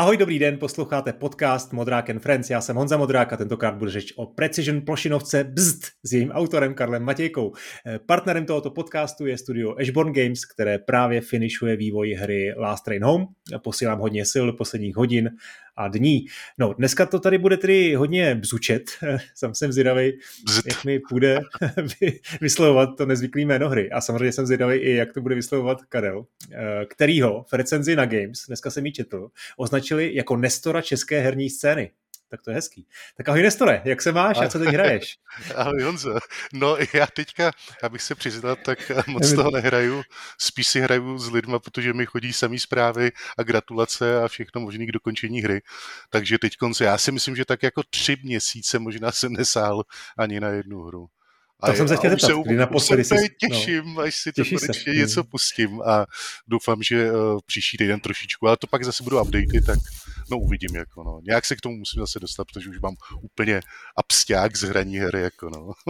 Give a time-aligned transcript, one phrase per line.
[0.00, 2.50] Ahoj, dobrý den, posloucháte podcast Modrák and Friends.
[2.50, 6.74] Já jsem Honza Modrák a tentokrát bude řeč o Precision plošinovce Bzd s jejím autorem
[6.74, 7.52] Karlem Matějkou.
[7.86, 13.04] Eh, partnerem tohoto podcastu je studio Ashborn Games, které právě finišuje vývoj hry Last Train
[13.04, 13.26] Home.
[13.64, 15.30] Posílám hodně sil do posledních hodin
[15.76, 16.26] a dní.
[16.58, 18.82] No, dneska to tady bude tedy hodně bzučet.
[19.34, 20.12] Sam jsem zvědavý,
[20.66, 21.40] jak mi půjde
[22.40, 23.90] vyslovovat to nezvyklý jméno hry.
[23.90, 28.06] A samozřejmě jsem zvědavý i, jak to bude vyslovovat Karel, eh, kterýho v recenzi na
[28.06, 31.90] Games, dneska jsem ji četl, označili jako Nestora české herní scény
[32.30, 32.86] tak to je hezký.
[33.16, 35.18] Tak ahoj Nestore, jak se máš a co teď hraješ?
[35.56, 36.18] ahoj Honzo.
[36.52, 40.02] No já teďka, abych se přiznal, tak moc toho nehraju.
[40.38, 44.86] Spíš si hraju s lidma, protože mi chodí samý zprávy a gratulace a všechno možné
[44.86, 45.62] k dokončení hry.
[46.10, 49.82] Takže teď konce, já si myslím, že tak jako tři měsíce možná jsem nesál
[50.18, 51.06] ani na jednu hru.
[51.62, 53.14] A to jsem se chtěl zeptat, kdy naposledy se
[53.48, 56.06] těším, no, až si to konečně něco pustím a
[56.48, 59.78] doufám, že uh, příští týden trošičku, ale to pak zase budou updaty, tak
[60.30, 61.20] no uvidím, jako no.
[61.24, 63.60] Nějak se k tomu musím zase dostat, protože už mám úplně
[63.96, 65.72] absťák z hraní hry, jako no.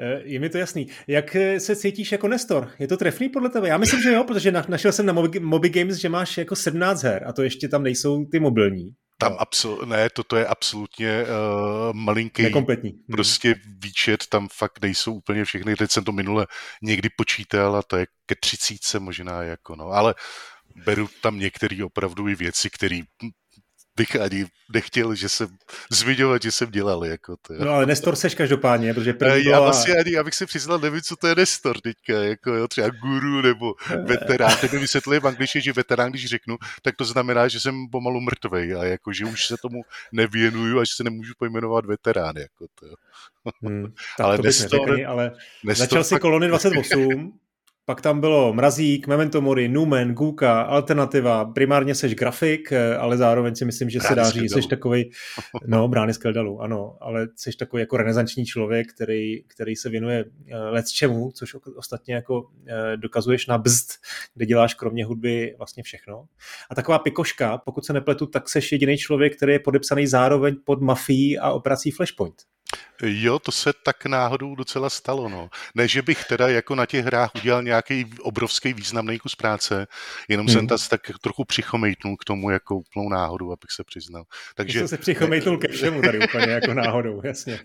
[0.00, 0.88] Eh, je mi to jasný.
[1.06, 2.70] Jak eh, se cítíš jako Nestor?
[2.78, 3.68] Je to trefný podle tebe?
[3.68, 7.02] Já myslím, že jo, protože našel jsem na Moby, Moby Games, že máš jako 17
[7.02, 8.90] her a to ještě tam nejsou ty mobilní.
[9.20, 9.38] Tam no.
[9.38, 12.92] absol- ne, toto je absolutně uh, malinký Nekompletní.
[13.10, 16.46] Prostě výčet, tam fakt nejsou úplně všechny, teď jsem to minule
[16.82, 20.14] někdy počítal a to je ke třicítce možná, jako no, ale
[20.84, 23.00] beru tam některé opravdu i věci, které
[23.98, 25.48] bych ani nechtěl, že jsem
[25.90, 27.04] zmiňovat, že jsem dělal.
[27.04, 30.78] Jako to, No ale Nestor seš každopádně, protože první Já vlastně ani, abych si přiznal,
[30.78, 34.56] nevím, co to je Nestor teďka, jako jo, třeba guru nebo veterán.
[34.60, 38.20] Teď mi vysvětlili v angličtině, že veterán, když řeknu, tak to znamená, že jsem pomalu
[38.20, 39.82] mrtvej a jako, že už se tomu
[40.12, 42.36] nevěnuju a že se nemůžu pojmenovat veterán.
[42.36, 42.86] Jako to.
[43.62, 45.32] Hmm, ale to Nestor, neřekni, ale
[45.64, 47.32] Nestor začal si kolony 28,
[47.88, 53.54] pak tam bylo Mrazík, Memento Mori, Numen, Guka, Alternativa, primárně seš grafik, eh, ale zároveň
[53.54, 55.10] si myslím, že se dá říct, seš takový,
[55.66, 60.24] no, brány z Keldalu, ano, ale seš takový jako renesanční člověk, který, který se věnuje
[60.24, 60.30] uh,
[60.70, 62.48] let čemu, což ostatně jako uh,
[62.96, 63.88] dokazuješ na bzd,
[64.34, 66.24] kde děláš kromě hudby vlastně všechno.
[66.70, 70.82] A taková pikoška, pokud se nepletu, tak seš jediný člověk, který je podepsaný zároveň pod
[70.82, 72.34] mafií a operací Flashpoint.
[73.02, 75.28] Jo, to se tak náhodou docela stalo.
[75.28, 75.50] No.
[75.74, 79.86] Ne, že bych teda jako na těch hrách udělal nějaký obrovský významný kus práce,
[80.28, 80.54] jenom hmm.
[80.54, 84.24] jsem tas tak trochu přichomejtnul k tomu jako úplnou náhodu, abych se přiznal.
[84.54, 84.80] Takže...
[84.80, 87.60] Jsi se přichomejtnul ke všemu tady úplně jako náhodou, jasně.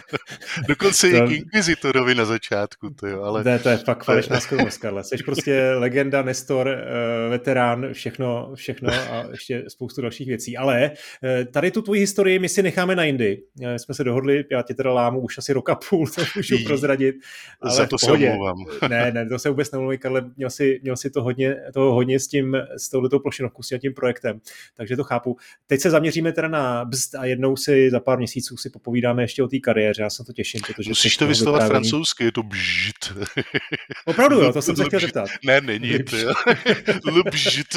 [0.68, 1.16] Dokonce to...
[1.16, 3.44] i k Inquisitorovi na začátku, to jo, ale...
[3.44, 5.04] Ne, to je fakt falešná skromnost, Karle.
[5.04, 10.56] Jsi prostě legenda, Nestor, eh, veterán, všechno, všechno a ještě spoustu dalších věcí.
[10.56, 10.90] Ale
[11.24, 13.42] eh, tady tu tvoji historii my si necháme na jindy.
[13.64, 17.16] Eh, jsme se dohodli, já tě teda lámu už asi roka půl, to můžu prozradit.
[17.60, 18.56] Ale Za to se omlouvám.
[18.88, 22.20] Ne, ne, to se vůbec nemluví, Karle, měl si, měl si to hodně, toho hodně
[22.20, 24.40] s tím, s touhletou plošinovkou, s tím projektem,
[24.76, 25.36] takže to chápu.
[25.66, 29.42] Teď se zaměříme teda na bzd a jednou si za pár měsíců si popovídáme ještě
[29.42, 30.60] o té kariéře, já se to těším.
[30.66, 33.12] Protože Musíš to vyslovat francouzsky, je to bžt.
[34.06, 35.28] Opravdu jo, to jsem se chtěl zeptat.
[35.44, 36.16] Ne, není to.
[37.30, 37.76] Bžt.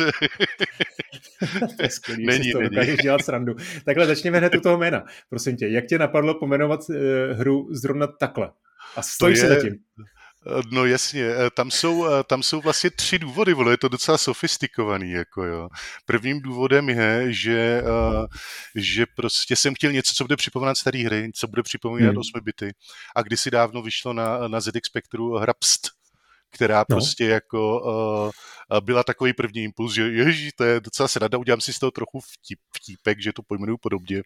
[2.18, 2.98] není, není.
[2.98, 3.56] dělat srandu.
[3.86, 5.04] Takhle začněme hned u toho jména.
[5.30, 6.96] Prosím tě, jak tě napadlo pomenovat uh,
[7.38, 8.52] hru zrovna takhle?
[8.96, 9.74] A stojíš se zatím?
[10.48, 14.18] Eh, no jasně, eh, tam jsou, tam jsou vlastně tři důvody, vole, je to docela
[14.18, 15.70] sofistikovaný, jako jo.
[16.06, 17.84] Prvním důvodem je, že,
[18.76, 22.18] že prostě jsem chtěl něco, co bude připomínat staré hry, co bude připomínat hmm.
[22.18, 22.72] 8 bity.
[23.16, 25.90] A kdysi dávno vyšlo na, na ZX Spectru hra Pst,
[26.52, 26.96] která no.
[26.96, 28.32] prostě jako uh,
[28.80, 32.20] byla takový první impuls, že ježí, to je docela sranda, udělám si z toho trochu
[32.20, 34.22] vtip, vtípek, že to pojmenuju podobně,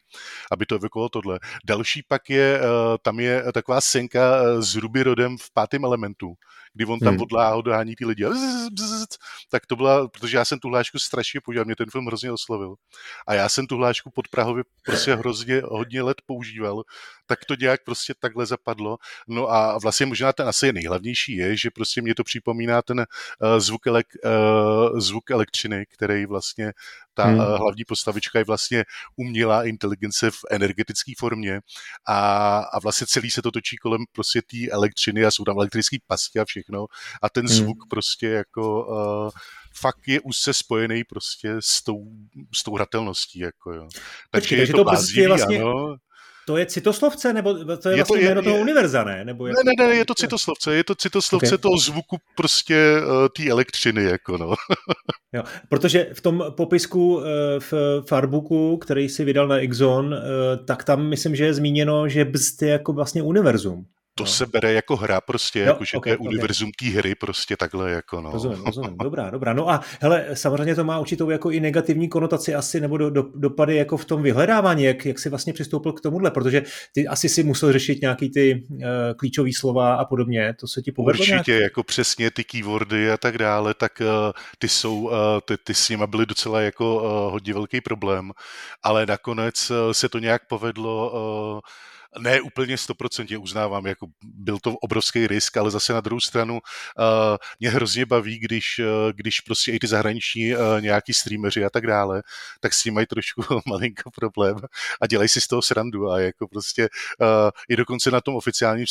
[0.52, 1.40] aby to evokovalo tohle.
[1.66, 2.68] Další pak je, uh,
[3.02, 4.22] tam je taková senka
[4.62, 6.34] s Ruby Rodem v pátém elementu,
[6.74, 7.22] kdy on tam hmm.
[7.22, 8.26] odláho dohání ty lidi.
[9.52, 12.76] Tak to byla, protože já jsem tu hlášku strašně používal, mě ten film hrozně oslovil.
[13.28, 16.84] A já jsem tu hlášku pod Prahově prostě hrozně hodně let používal,
[17.26, 18.98] tak to nějak prostě takhle zapadlo.
[19.28, 23.60] No a vlastně možná ten asi nejhlavnější je, že prostě mě to připomíná ten uh,
[23.60, 26.74] zvuk, elek, uh, zvuk elektřiny, který vlastně
[27.14, 27.42] ta hmm.
[27.42, 28.86] Eh, hlavní postavička je vlastně
[29.16, 31.60] umělá inteligence v energetické formě
[32.08, 35.98] a, a vlastně celý se to točí kolem prostě té elektřiny a jsou tam elektrické
[36.08, 36.86] pasti a všechno
[37.22, 37.56] a ten hmm.
[37.56, 37.90] zvuk hmm.
[37.90, 39.30] prostě jako uh,
[39.80, 42.06] fakt je úzce spojený prostě s tou,
[42.56, 43.88] s tou hratelností, jako jo.
[44.32, 45.60] Takže Počkej, je to, to blázivý, vlastně...
[45.60, 45.96] ano.
[46.50, 49.26] To je citoslovce, nebo to je, je vlastně to, jméno je, toho univerza, ne?
[49.26, 49.58] Nebo jak...
[49.58, 51.58] Ne, ne, ne, je to citoslovce, je to citoslovce okay.
[51.58, 54.54] toho zvuku prostě uh, té elektřiny, jako no.
[55.34, 57.24] jo, protože v tom popisku uh,
[57.60, 57.74] v
[58.08, 62.62] Farbuku, který si vydal na Exxon, uh, tak tam myslím, že je zmíněno, že bzd
[62.62, 63.86] je jako vlastně univerzum.
[64.20, 64.30] To no.
[64.30, 66.28] se bere jako hra prostě, jo, jako že okay, to je okay.
[66.28, 68.32] univerzum té hry prostě takhle jako no.
[68.32, 69.54] Rozumím, rozumím, dobrá, dobrá.
[69.54, 73.26] No a hele, samozřejmě to má určitou jako i negativní konotaci asi, nebo do, do,
[73.36, 76.64] dopady jako v tom vyhledávání, jak, jak jsi vlastně přistoupil k tomuhle, protože
[76.94, 78.80] ty asi si musel řešit nějaký ty uh,
[79.18, 81.64] klíčové slova a podobně, to se ti povedlo Určitě, nějak?
[81.64, 84.08] jako přesně ty keywordy a tak dále, tak uh,
[84.58, 85.12] ty jsou, uh,
[85.46, 88.32] ty, ty s nimi byly docela jako uh, hodně velký problém,
[88.84, 91.12] ale nakonec uh, se to nějak povedlo
[91.54, 91.60] uh,
[92.18, 97.38] ne úplně stoprocentně uznávám, jako byl to obrovský risk, ale zase na druhou stranu uh,
[97.60, 101.88] mě hrozně baví, když, uh, když prostě i ty zahraniční uh, nějaký streameři a tak
[101.88, 102.24] dále,
[102.60, 104.58] tak s tím mají trošku malinko problém
[105.02, 106.90] a dělají si z toho srandu a jako prostě
[107.22, 108.86] uh, i dokonce na tom oficiálním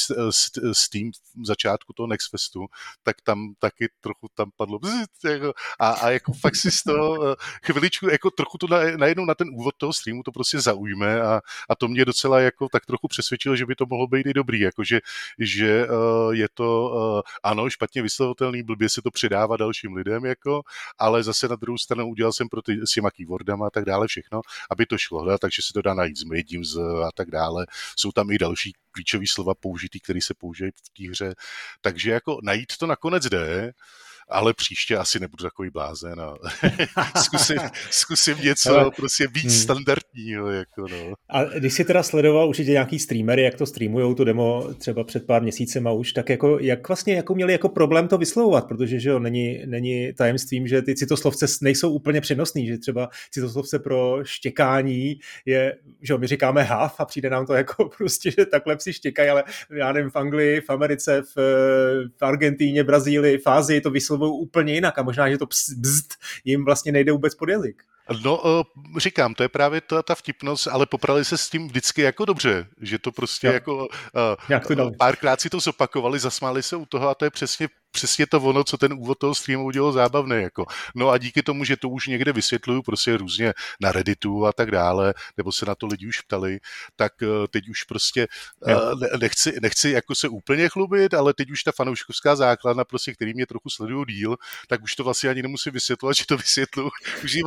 [0.72, 1.10] Steam
[1.44, 2.66] začátku toho Next Festu,
[3.02, 4.78] tak tam taky trochu tam padlo
[5.24, 9.34] jako, a, a jako fakt si z toho chviličku, jako trochu to na, najednou na
[9.34, 13.07] ten úvod toho streamu to prostě zaujme a, a to mě docela jako tak trochu
[13.08, 15.00] přesvědčil, že by to mohlo být i dobrý, jakože
[15.38, 20.62] že uh, je to, uh, ano, špatně vyslovitelný, blbě se to předává dalším lidem, jako,
[20.98, 24.06] ale zase na druhou stranu udělal jsem pro ty s těma keywordama a tak dále
[24.06, 24.40] všechno,
[24.70, 27.66] aby to šlo, hledat, takže se to dá najít s jedním z a tak dále.
[27.96, 31.34] Jsou tam i další klíčové slova použitý, které se použijí v té hře,
[31.80, 33.72] takže jako najít to nakonec jde,
[34.30, 36.34] ale příště asi nebudu takový blázen a
[37.22, 37.58] zkusím,
[37.90, 39.62] zkusím něco ale, prostě víc hmm.
[39.62, 40.50] standardního.
[40.50, 41.14] Jako no.
[41.30, 45.26] A když jsi teda sledoval určitě nějaký streamery, jak to streamujou, to demo třeba před
[45.26, 49.10] pár měsícema už, tak jako, jak vlastně jako měli jako problém to vyslovovat, protože že
[49.10, 55.18] jo, není, není tajemstvím, že ty citoslovce nejsou úplně přenosný, že třeba citoslovce pro štěkání
[55.46, 58.92] je, že jo, my říkáme hav a přijde nám to jako prostě, že takhle psi
[58.92, 61.36] štěkají, ale já nevím, v Anglii, v Americe, v,
[62.20, 66.14] v Argentíně, Brazílii, v Ázii to vyslovuje vyslovují úplně jinak a možná, že to bzd
[66.44, 67.84] jim vlastně nejde vůbec pod jazyk.
[68.24, 68.62] No, uh,
[68.98, 72.66] říkám, to je právě ta, ta vtipnost, ale poprali se s tím vždycky jako dobře,
[72.80, 73.52] že to prostě jo.
[73.52, 77.68] jako uh, to párkrát si to zopakovali, zasmáli se u toho a to je přesně
[77.90, 80.42] přesně to ono, co ten úvod toho streamu udělal zábavný.
[80.42, 80.66] Jako.
[80.94, 84.70] No a díky tomu, že to už někde vysvětluju prostě různě na Redditu a tak
[84.70, 86.58] dále, nebo se na to lidi už ptali,
[86.96, 88.26] tak uh, teď už prostě
[89.20, 93.46] nechci, nechci jako se úplně chlubit, ale teď už ta fanouškovská základna, prostě, který mě
[93.46, 94.36] trochu sledují díl,
[94.68, 96.90] tak už to vlastně ani nemusím vysvětlovat, že to vysvětlu
[97.24, 97.46] už jim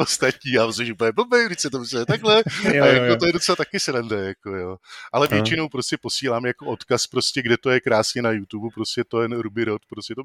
[0.51, 0.61] ostatní.
[0.61, 2.43] Já myslím, že úplně blbý, když se to myslí takhle.
[2.73, 3.15] jo, a jako jo.
[3.15, 4.77] to je docela taky sranda, jako jo.
[5.13, 9.21] Ale většinou prostě posílám jako odkaz prostě, kde to je krásně na YouTube, prostě to
[9.21, 10.21] je Ruby Road, prostě to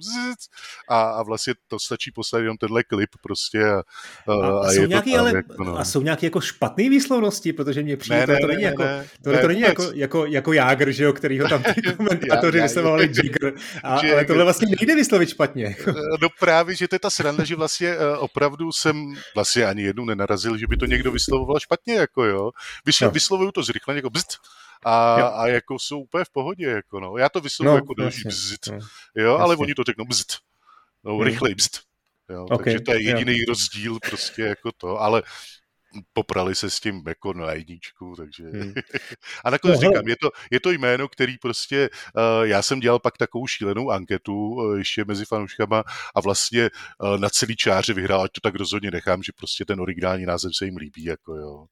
[0.89, 3.83] a, a vlastně to stačí poslat jenom tenhle klip prostě a,
[4.33, 5.79] a, a, jsou je nějaký, to ale, jako, no.
[5.79, 8.69] a jsou nějaké jako špatné výslovnosti, protože mě přijde, ne, to, ne, to, není ne,
[8.69, 11.63] jako, ne, to, ne, to není jako, jako, jako Jágr, že jo, který ho tam
[11.63, 15.77] ty komentátoři vyslovovali Jigger, a, ale tohle vlastně nejde vyslovit špatně.
[15.89, 19.83] Eh, no právě, že to je ta sranda, že vlastně uh, opravdu jsem vlastně ani
[19.83, 22.51] jednou nenarazil, že by to někdo vyslovoval špatně, jako jo.
[22.85, 23.11] Vysl, no.
[23.11, 24.39] Vyslovuju to zrychleně, jako bzt,
[24.85, 27.17] a, a jako jsou úplně v pohodě, jako no.
[27.17, 28.79] Já to vyslovuji no, jako další bzt, no,
[29.15, 29.63] jo, ale jasně.
[29.63, 30.39] oni to řeknou bzt,
[31.05, 31.23] no, hmm.
[31.23, 31.81] rychlej bzt,
[32.29, 33.45] jo, okay, takže to je jediný jo.
[33.49, 35.23] rozdíl prostě jako to, ale
[36.13, 38.45] poprali se s tím jako na jedničku, takže...
[38.45, 38.75] Hmm.
[39.45, 42.99] a nakonec no, říkám, je to, je to jméno, který prostě, uh, já jsem dělal
[42.99, 45.85] pak takovou šílenou anketu uh, ještě mezi fanouškama
[46.15, 49.81] a vlastně uh, na celý čáře vyhrál, ať to tak rozhodně nechám, že prostě ten
[49.81, 51.67] originální název se jim líbí, jako jo.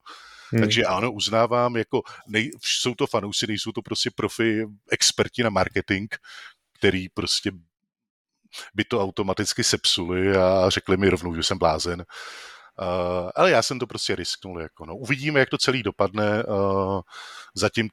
[0.51, 0.63] Hmm.
[0.63, 6.15] Takže ano, uznávám, jako nej, jsou to fanoušci, nejsou to prostě profi, experti na marketing,
[6.79, 7.53] který prostě
[8.75, 12.05] by to automaticky sepsuli a řekli mi rovnou, že jsem blázen.
[12.83, 14.61] Uh, ale já jsem to prostě risknul.
[14.61, 14.97] Jako, no.
[14.97, 16.45] Uvidíme, jak to celý dopadne.
[16.45, 17.01] Uh,
[17.55, 17.89] zatím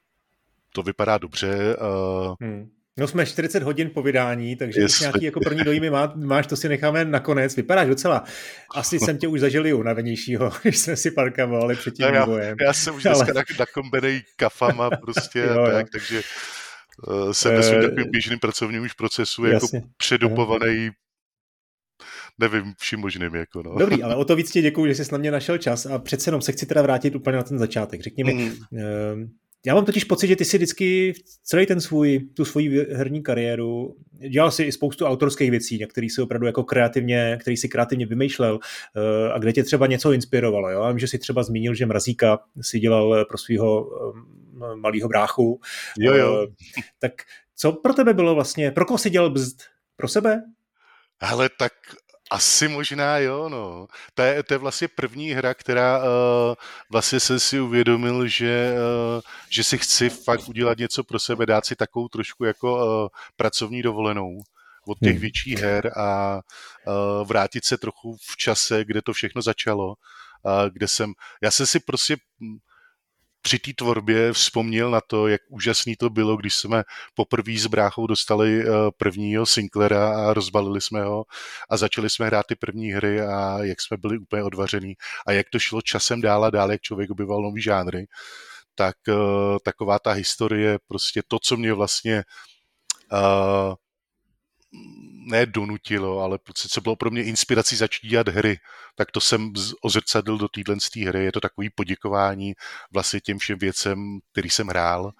[0.74, 1.78] to vypadá dobře.
[1.78, 2.70] Uh, hmm.
[2.98, 5.00] No jsme 40 hodin po vydání, takže yes.
[5.00, 7.56] nějaký jako první dojmy má, máš, to si necháme nakonec.
[7.56, 8.24] Vypadáš docela.
[8.76, 12.28] Asi jsem tě už zažil i unavenějšího, když jsme si parkovali před tím já,
[12.62, 13.44] Já jsem už dneska Ale...
[13.60, 15.90] nakombenej kafama prostě jo, tak, jo.
[15.92, 16.22] takže
[17.08, 19.78] uh, jsem ve svým takovým běžným pracovním už procesu jako Jasně.
[19.78, 20.90] jako předopovaný
[22.42, 23.36] nevím, vším možným.
[23.36, 23.76] Jako no.
[23.78, 26.28] Dobrý, ale o to víc ti děkuji, že jsi na mě našel čas a přece
[26.28, 28.02] jenom se chci teda vrátit úplně na ten začátek.
[28.02, 29.30] Řekni mi, mm.
[29.66, 33.96] Já mám totiž pocit, že ty si vždycky celý ten svůj, tu svoji herní kariéru
[34.30, 38.06] dělal si i spoustu autorských věcí, na který si opravdu jako kreativně, který si kreativně
[38.06, 38.60] vymýšlel
[38.96, 40.70] eh, a kde tě třeba něco inspirovalo.
[40.70, 40.82] Jo?
[40.84, 43.90] Já vím, že si třeba zmínil, že Mrazíka si dělal pro svého
[44.64, 45.60] eh, malého bráchu.
[46.00, 46.48] Jo, jo.
[46.48, 47.12] Eh, tak
[47.56, 49.62] co pro tebe bylo vlastně, pro koho jsi dělal bzd?
[49.96, 50.44] Pro sebe?
[51.20, 51.74] Ale tak
[52.32, 53.88] asi možná jo, no.
[54.14, 56.06] To je, to je vlastně první hra, která uh,
[56.90, 61.66] vlastně jsem si uvědomil, že, uh, že si chci fakt udělat něco pro sebe, dát
[61.66, 64.40] si takovou trošku jako uh, pracovní dovolenou
[64.88, 65.22] od těch hmm.
[65.22, 66.40] větších her a
[66.88, 69.96] uh, vrátit se trochu v čase, kde to všechno začalo, uh,
[70.74, 72.18] kde jsem, já jsem si prostě
[73.42, 76.84] při té tvorbě vzpomněl na to, jak úžasný to bylo, když jsme
[77.14, 81.26] poprvé s bráchou dostali uh, prvního Sinclaira a rozbalili jsme ho
[81.70, 84.94] a začali jsme hrát ty první hry a jak jsme byli úplně odvařený
[85.28, 88.06] a jak to šlo časem dál a dál, jak člověk objeval nový žánry,
[88.76, 89.16] tak uh,
[89.64, 92.24] taková ta historie, prostě to, co mě vlastně
[93.12, 93.76] uh,
[95.22, 98.58] ne donutilo, ale co bylo pro mě inspirací začít dělat hry,
[98.96, 100.76] tak to jsem ozrcadl do téhle
[101.08, 101.26] hry.
[101.26, 102.54] Je to takový poděkování
[102.94, 105.12] vlastně těm všem věcem, který jsem hrál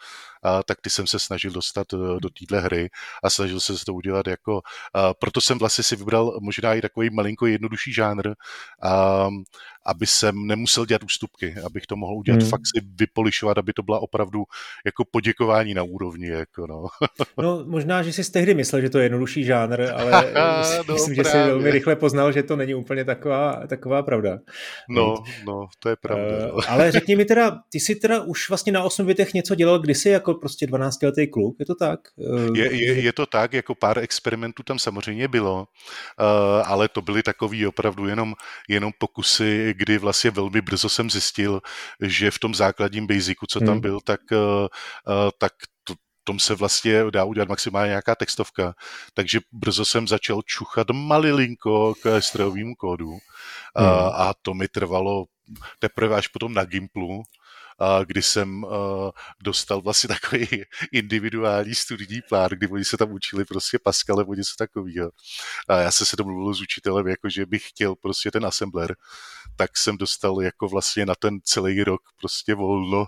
[0.44, 2.90] a, tak ty jsem se snažil dostat do, do téhle hry
[3.24, 4.62] a snažil jsem se to udělat jako,
[4.94, 8.30] a, proto jsem vlastně si vybral možná i takový malinko jednodušší žánr,
[8.84, 9.28] a,
[9.86, 12.50] aby jsem nemusel dělat ústupky, abych to mohl udělat hmm.
[12.50, 14.44] fakt si vypolišovat, aby to byla opravdu
[14.86, 16.28] jako poděkování na úrovni.
[16.28, 16.86] Jako no.
[17.44, 20.34] no možná, že jsi tehdy myslel, že to je jednodušší žánr, ale
[20.88, 24.40] no, myslím, že jsi velmi rychle poznal, že to není úplně taková, taková pravda.
[24.90, 26.54] No, no, to je pravda.
[26.54, 29.80] Uh, ale řekni mi teda, ty jsi teda už vlastně na 8 bitech něco dělal
[29.80, 32.00] kdysi jako jako prostě 12-letý kluk, je to tak?
[32.20, 37.02] Eh, je, je, je to tak, jako pár experimentů tam samozřejmě bylo, uh, ale to
[37.02, 38.34] byly takový opravdu jenom,
[38.70, 41.62] jenom pokusy, kdy vlastně velmi brzo jsem zjistil,
[42.02, 43.82] že v tom základním basicu, co tam hmm.
[43.82, 44.68] byl, tak, uh,
[45.38, 48.74] tak to, tom se vlastně dá udělat maximálně nějaká textovka.
[49.14, 53.20] Takže brzo jsem začal čuchat malilinko k strojovým kódu hmm.
[53.76, 55.26] a, a to mi trvalo
[55.80, 57.24] teprve až potom na Gimplu,
[58.06, 58.66] kdy jsem
[59.44, 60.48] dostal vlastně takový
[60.92, 65.12] individuální studijní plán, kdy oni se tam učili prostě Pascal nebo něco takového.
[65.70, 68.96] A já jsem se domluvil s učitelem, jako že bych chtěl prostě ten assembler,
[69.62, 73.06] tak jsem dostal jako vlastně na ten celý rok prostě volno,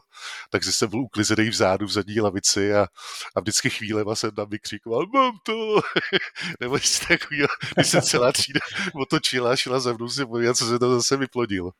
[0.50, 2.88] takže jsem byl uklizený vzadu v zadní lavici a,
[3.36, 5.82] a vždycky chvíle jsem tam vykřikoval, mám to,
[6.60, 8.60] nebo něco takového, když se celá třída
[9.02, 11.72] otočila a šla za mnou se podívat, co se to zase vyplodil.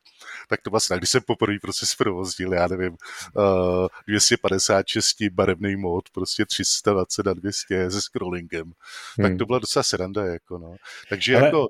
[0.48, 2.96] Tak to vlastně, když jsem poprvé prostě zprovoznil, já nevím,
[3.36, 8.72] uh, 256 barevný mod, prostě 320 na 200 se scrollingem.
[9.18, 9.28] Hmm.
[9.28, 10.76] Tak to byla docela seranda, jako no.
[11.08, 11.46] Takže Ale...
[11.46, 11.68] jako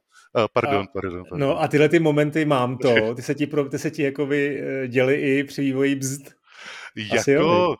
[0.53, 1.41] pardon, a, pardon, pardon.
[1.41, 4.89] No a tyhle ty momenty mám to, ty se ti, ty se ti jakoby eh,
[4.89, 6.35] děli i při vývoji bzd.
[7.19, 7.77] Asi jako, jo,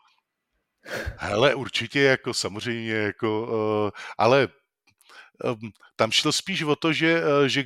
[1.17, 3.47] hele, určitě jako samozřejmě, jako,
[3.85, 4.47] uh, ale
[5.43, 7.63] um, tam šlo spíš o to, že, uh, že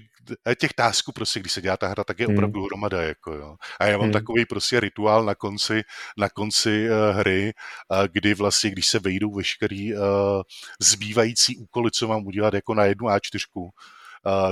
[0.57, 2.35] těch tásků prostě, když se dělá ta hra, tak je hmm.
[2.35, 3.55] opravdu hromada, jako jo.
[3.79, 4.13] A já mám hmm.
[4.13, 5.81] takový prostě rituál na konci,
[6.17, 7.53] na konci uh, hry,
[7.91, 10.01] uh, kdy vlastně, když se vejdou veškerý uh,
[10.79, 13.69] zbývající úkoly, co mám udělat jako na jednu A4,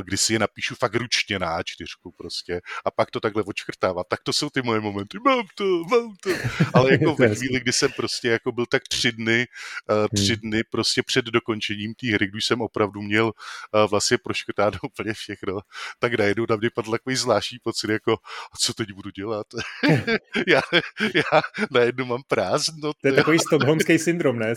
[0.03, 4.03] kdy si je napíšu fakt ručně na A4 prostě a pak to takhle očkrtává.
[4.09, 5.17] Tak to jsou ty moje momenty.
[5.25, 6.29] Mám to, mám to.
[6.73, 9.47] Ale jako ve chvíli, kdy jsem prostě jako byl tak tři dny,
[10.15, 10.41] tři hmm.
[10.41, 13.31] dny prostě před dokončením té hry, když jsem opravdu měl
[13.89, 15.59] vlastně proškrtáno úplně všechno,
[15.99, 18.13] tak najednou na mě padl takový zvláštní pocit, jako
[18.53, 19.47] a co teď budu dělat?
[20.47, 20.61] já,
[21.15, 22.91] já najednou mám prázdno.
[23.01, 24.53] To je takový stokholmský syndrom, ne?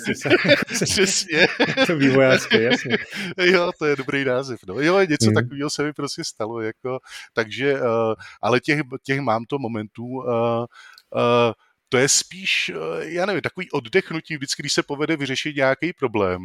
[0.85, 1.49] Přesně.
[1.87, 2.99] to vývojářské, jasně.
[3.43, 4.61] Jo, to je dobrý název.
[4.67, 4.81] No.
[4.81, 5.35] Jo, něco hmm.
[5.35, 6.99] takového se mi prostě stalo, jako,
[7.33, 11.53] takže, uh, ale těch, těch mám to momentů, uh, uh,
[11.93, 16.43] to je spíš, já nevím, takový oddechnutí vždycky, když se povede vyřešit nějaký problém,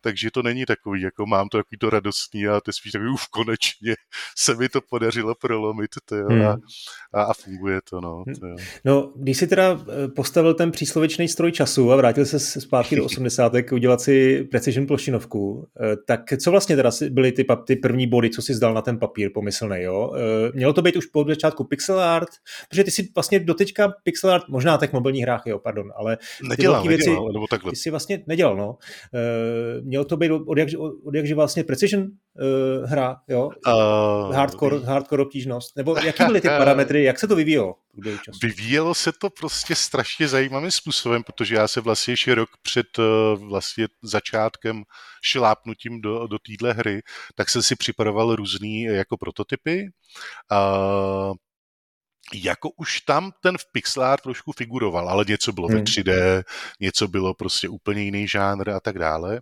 [0.00, 3.10] takže to není takový, jako mám to takový to radostný a to je spíš takový,
[3.10, 3.94] už konečně
[4.36, 6.42] se mi to podařilo prolomit to jo, hmm.
[6.42, 8.24] a, a, funguje to, no.
[8.40, 8.56] To jo.
[8.84, 13.04] No, když si teda eh, postavil ten příslovečný stroj času a vrátil se zpátky do
[13.04, 13.52] 80.
[13.72, 18.42] udělat si precision plošinovku, eh, tak co vlastně teda byly ty, ty první body, co
[18.42, 20.12] si zdal na ten papír pomyslný, jo?
[20.16, 22.28] Eh, mělo to být už po začátku pixel art,
[22.68, 26.18] protože ty si vlastně doteďka pixel art, možná tak mobilních hrách, jo, pardon, ale
[26.48, 27.72] nedělal, ty věci, nedělal, nebo takhle.
[27.72, 28.76] Ty si vlastně nedělal, no
[29.82, 30.68] mělo to být od, jak,
[31.04, 33.50] od jakže vlastně precision uh, hra, jo?
[33.66, 35.76] Uh, hardcore, hardcore obtížnost?
[35.76, 37.74] Nebo jaký byly ty parametry, jak se to vyvíjelo?
[38.42, 43.04] Vyvíjelo se to prostě strašně zajímavým způsobem, protože já se vlastně ještě rok před uh,
[43.48, 44.82] vlastně začátkem
[45.22, 47.02] šlápnutím do, do téhle hry,
[47.34, 49.90] tak jsem si připravoval různý jako prototypy.
[50.52, 51.34] Uh,
[52.34, 55.76] jako už tam ten v pixel art trošku figuroval, ale něco bylo hmm.
[55.76, 56.42] ve 3D,
[56.80, 59.40] něco bylo prostě úplně jiný žánr a tak dále.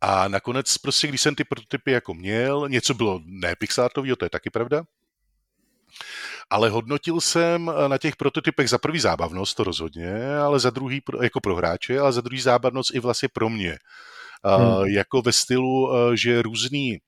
[0.00, 3.54] A nakonec prostě, když jsem ty prototypy jako měl, něco bylo ne
[4.16, 4.82] to je taky pravda,
[6.50, 11.40] ale hodnotil jsem na těch prototypech za prvý zábavnost, to rozhodně, ale za druhý, jako
[11.40, 13.78] pro hráče, ale za druhý zábavnost i vlastně pro mě.
[14.44, 14.66] Hmm.
[14.66, 16.98] Uh, jako ve stylu, uh, že různý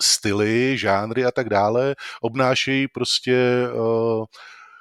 [0.00, 4.24] styly, žánry a tak dále obnášejí prostě uh,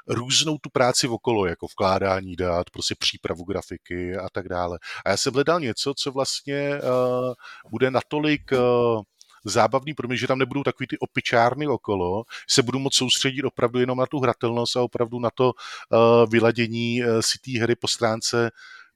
[0.07, 4.79] různou tu práci okolo, jako vkládání dát, prostě přípravu grafiky a tak dále.
[5.05, 7.33] A já jsem hledal něco, co vlastně uh,
[7.71, 9.01] bude natolik uh,
[9.45, 13.79] zábavný pro mě, že tam nebudou takový ty opičárny okolo, se budu moc soustředit opravdu
[13.79, 17.87] jenom na tu hratelnost a opravdu na to uh, vyladění uh, si té hry po
[17.87, 18.51] stránce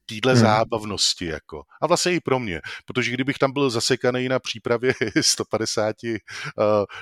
[0.10, 0.42] téhle hmm.
[0.42, 1.26] zábavnosti.
[1.26, 1.64] Jako.
[1.82, 6.14] A vlastně i pro mě, protože kdybych tam byl zasekaný na přípravě 150 uh,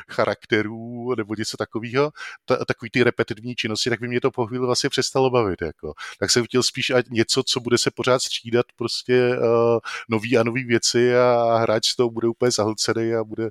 [0.10, 2.12] charakterů nebo něco takového,
[2.46, 5.62] ta, takový ty repetitivní činnosti, tak by mě to po chvíli vlastně přestalo bavit.
[5.62, 5.94] Jako.
[6.20, 10.44] Tak jsem chtěl spíš ať něco, co bude se pořád střídat prostě uh, nový a
[10.44, 13.50] nový věci a hráč s tou bude úplně zahlcený a bude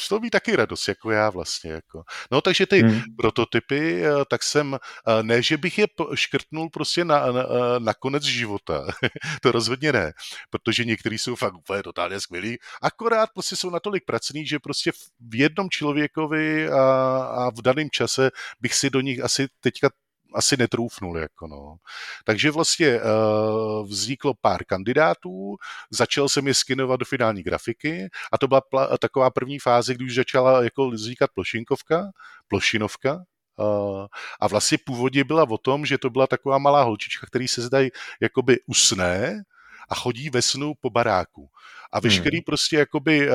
[0.00, 1.70] z toho mít taky radost, jako já vlastně.
[1.72, 2.02] Jako.
[2.30, 3.00] No takže ty hmm.
[3.16, 7.94] prototypy, eh, tak jsem, eh, ne, že bych je škrtnul prostě na, na, eh, na
[7.94, 8.86] konec života,
[9.42, 10.12] to rozhodně ne,
[10.50, 15.34] protože některý jsou fakt úplně totálně skvělí, akorát prostě jsou natolik pracný, že prostě v
[15.34, 16.82] jednom člověkovi a,
[17.18, 19.90] a v daném čase bych si do nich asi teďka
[20.34, 21.18] asi netroufnul.
[21.18, 21.76] Jako no.
[22.24, 25.56] Takže vlastně uh, vzniklo pár kandidátů,
[25.90, 30.04] začal jsem je skinovat do finální grafiky a to byla pla- taková první fáze, kdy
[30.04, 32.10] už začala jako vznikat plošinkovka,
[32.48, 33.24] plošinovka,
[33.58, 34.06] Uh,
[34.40, 37.90] a vlastně původně byla o tom, že to byla taková malá holčička, který se zdají
[38.20, 39.42] jakoby usné
[39.88, 41.48] a chodí ve snu po baráku.
[41.92, 42.44] A veškerý hmm.
[42.44, 43.34] prostě jakoby uh,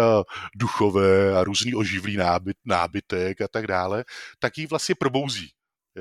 [0.56, 4.06] duchové a různý oživlý nábyt, nábytek a tak dále,
[4.40, 5.50] tak jí vlastně probouzí.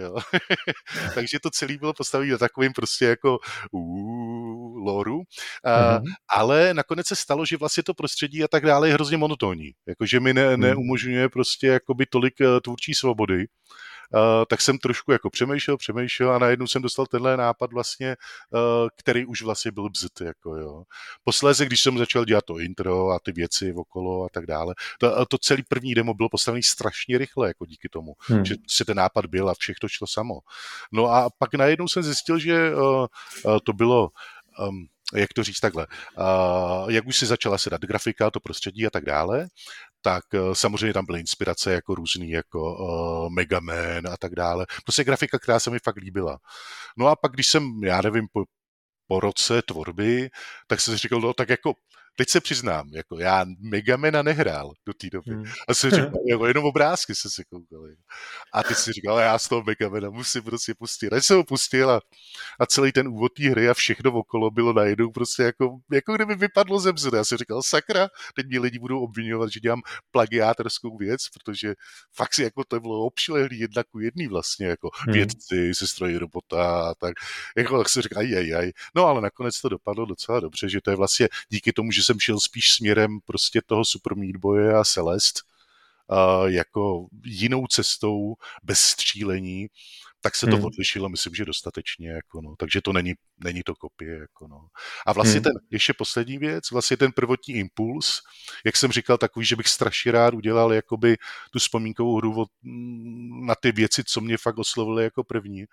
[0.00, 0.16] Jo.
[1.14, 3.38] Takže to celé bylo postavené na takovým prostě jako
[3.70, 5.16] uh, loru.
[5.16, 5.22] Uh,
[5.64, 6.02] mm-hmm.
[6.28, 9.70] Ale nakonec se stalo, že vlastně to prostředí a tak dále je hrozně monotónní.
[9.86, 10.62] Jakože mi ne, mm.
[10.62, 13.46] neumožňuje prostě jakoby tolik uh, tvůrčí svobody.
[14.14, 18.16] Uh, tak jsem trošku jako přemýšlel, přemýšlel a najednou jsem dostal tenhle nápad vlastně,
[18.50, 20.82] uh, který už vlastně byl bzd, jako jo.
[21.24, 25.26] Posléze, když jsem začal dělat to intro a ty věci okolo a tak dále, to,
[25.26, 28.44] to celý první demo bylo postavený strašně rychle, jako díky tomu, hmm.
[28.44, 30.34] že si ten nápad byl a všechno šlo samo.
[30.92, 32.72] No a pak najednou jsem zjistil, že
[33.64, 34.10] to bylo
[34.58, 35.86] um, jak to říct takhle,
[36.18, 39.46] uh, jak už si začala se dát grafika, to prostředí a tak dále,
[40.08, 44.66] tak uh, samozřejmě tam byly inspirace jako různý, jako uh, Mega Man a tak dále.
[44.84, 46.38] Prostě grafika, která se mi fakt líbila.
[46.98, 48.44] No a pak, když jsem, já nevím, po,
[49.06, 50.28] po roce tvorby,
[50.66, 51.72] tak jsem si říkal, no tak jako
[52.18, 55.30] teď se přiznám, jako já Megamena nehrál do té doby.
[55.30, 55.44] Hmm.
[55.68, 57.96] A jsem říkal, jako jenom obrázky se si koukali.
[58.52, 61.12] A ty si říkal, já z toho Megamena musím prostě pustit.
[61.12, 62.00] A jsem ho pustil a,
[62.60, 66.34] a celý ten úvod té hry a všechno okolo bylo najednou prostě jako, jako kdyby
[66.34, 67.16] vypadlo ze mzdy.
[67.16, 71.74] Já jsem říkal, sakra, teď mě lidi budou obvinovat, že dělám plagiátorskou věc, protože
[72.14, 75.14] fakt si jako to bylo obšilehlý jedna ku jedný vlastně, jako hmm.
[75.14, 77.14] vědci, se strojí robota a tak.
[77.56, 78.72] Jako tak se říká, aj, aj.
[78.94, 82.20] No ale nakonec to dopadlo docela dobře, že to je vlastně díky tomu, že jsem
[82.20, 85.40] šel spíš směrem prostě toho Super Meat Boye a Celest,
[86.46, 89.66] jako jinou cestou, bez střílení,
[90.28, 90.64] tak se to hmm.
[90.64, 92.54] odlišilo, myslím, že dostatečně, jako no.
[92.58, 93.14] takže to není,
[93.44, 94.18] není to kopie.
[94.18, 94.60] Jako no.
[95.06, 95.42] A vlastně hmm.
[95.42, 98.20] ten, ještě poslední věc, vlastně ten prvotní impuls,
[98.64, 101.16] jak jsem říkal, takový, že bych strašně rád udělal jakoby
[101.52, 102.46] tu vzpomínkovou hru
[103.46, 105.64] na ty věci, co mě fakt oslovily jako první,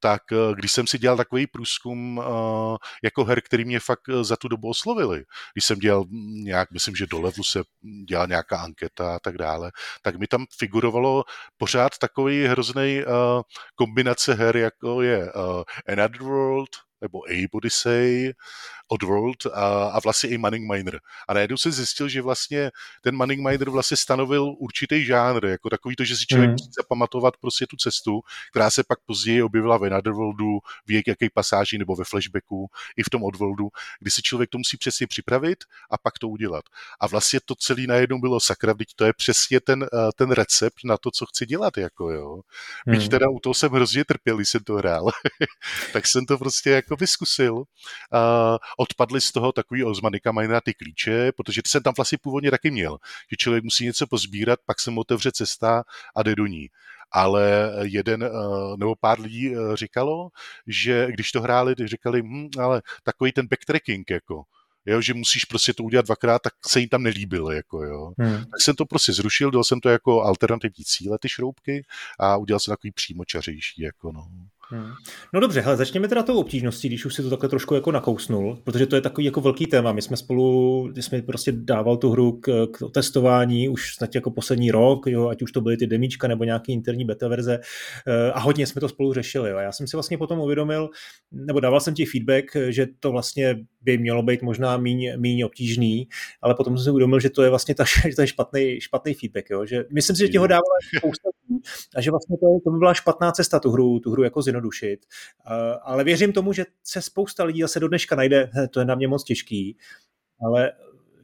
[0.00, 4.24] tak eh, když jsem si dělal takový průzkum eh, jako her, který mě fakt eh,
[4.24, 6.04] za tu dobu oslovili, když jsem dělal
[6.44, 7.62] nějak, myslím, že do levelu se
[8.08, 9.70] dělala nějaká anketa a tak dále,
[10.02, 11.24] tak mi tam figurovalo
[11.58, 13.02] pořád takový hrozný
[13.90, 15.32] kombinace her, jako je
[15.92, 16.68] Another World,
[17.00, 18.32] nebo A Odyssey,
[18.88, 21.00] Oddworld a, a vlastně i Manning Miner.
[21.28, 22.70] A najednou se zjistil, že vlastně
[23.02, 26.52] ten Manning Miner vlastně stanovil určitý žánr, jako takový to, že si člověk mm.
[26.52, 31.78] musí zapamatovat prostě tu cestu, která se pak později objevila ve Netherworldu, v jaké pasáži
[31.78, 33.68] nebo ve flashbacku, i v tom Oddworldu,
[34.00, 36.64] kdy si člověk to musí přesně připravit a pak to udělat.
[37.00, 40.84] A vlastně to celé najednou bylo sakra, teď to je přesně ten, eh, ten recept
[40.84, 42.40] na to, co chci dělat, jako jo.
[42.86, 43.08] Byť mm.
[43.08, 45.10] teda u toho jsem hrozně trpěl, když jsem to hrál,
[45.92, 47.54] tak jsem to prostě jako vyskusil.
[47.54, 47.64] Uh,
[48.78, 52.50] odpadly z toho takový ozmanika mají na ty klíče, protože ty jsem tam vlastně původně
[52.50, 52.98] taky měl,
[53.30, 55.82] že člověk musí něco pozbírat, pak se mu otevře cesta
[56.16, 56.68] a jde do ní
[57.12, 58.30] ale jeden eh,
[58.76, 60.28] nebo pár lidí eh, říkalo,
[60.66, 64.42] že když to hráli, tak říkali, hm, ale takový ten backtracking, jako,
[64.86, 68.12] jo, že musíš prostě to udělat dvakrát, tak se jim tam nelíbil, jako jo.
[68.18, 68.36] Hmm.
[68.36, 71.82] Tak jsem to prostě zrušil, dal jsem to jako alternativní cíle, ty šroubky
[72.18, 74.28] a udělal jsem takový přímočařejší, jako no.
[74.72, 74.92] Hmm.
[75.34, 78.58] No dobře, hele, začněme teda tou obtížností, když už si to takhle trošku jako nakousnul,
[78.64, 79.92] protože to je takový jako velký téma.
[79.92, 84.30] My jsme spolu, když jsme prostě dával tu hru k, k testování už snad jako
[84.30, 87.60] poslední rok, jo, ať už to byly ty demíčka nebo nějaký interní beta verze
[88.06, 89.50] eh, a hodně jsme to spolu řešili.
[89.50, 89.58] Jo.
[89.58, 90.90] Já jsem si vlastně potom uvědomil,
[91.32, 96.08] nebo dával jsem ti feedback, že to vlastně by mělo být možná míň, míň obtížný,
[96.42, 97.84] ale potom jsem si uvědomil, že to je vlastně ta,
[98.16, 99.66] ta špatný, špatný feedback, jo.
[99.66, 101.30] že myslím si, že ti ho dávala spousta
[101.96, 105.06] a že vlastně to, to by byla špatná cesta tu hru, tu hru jako zjednodušit.
[105.82, 109.08] Ale věřím tomu, že se spousta lidí zase do dneška najde, to je na mě
[109.08, 109.76] moc těžký,
[110.46, 110.72] ale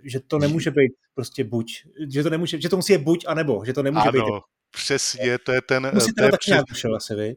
[0.04, 1.72] že to nemůže být prostě buď,
[2.08, 4.42] že to nemůže, že to musí být buď a nebo, že to nemůže ano, být.
[4.70, 5.90] přesně, to je ten...
[5.94, 6.52] Musí to je tak přes...
[6.52, 6.64] nějak
[6.96, 7.36] asi, vy?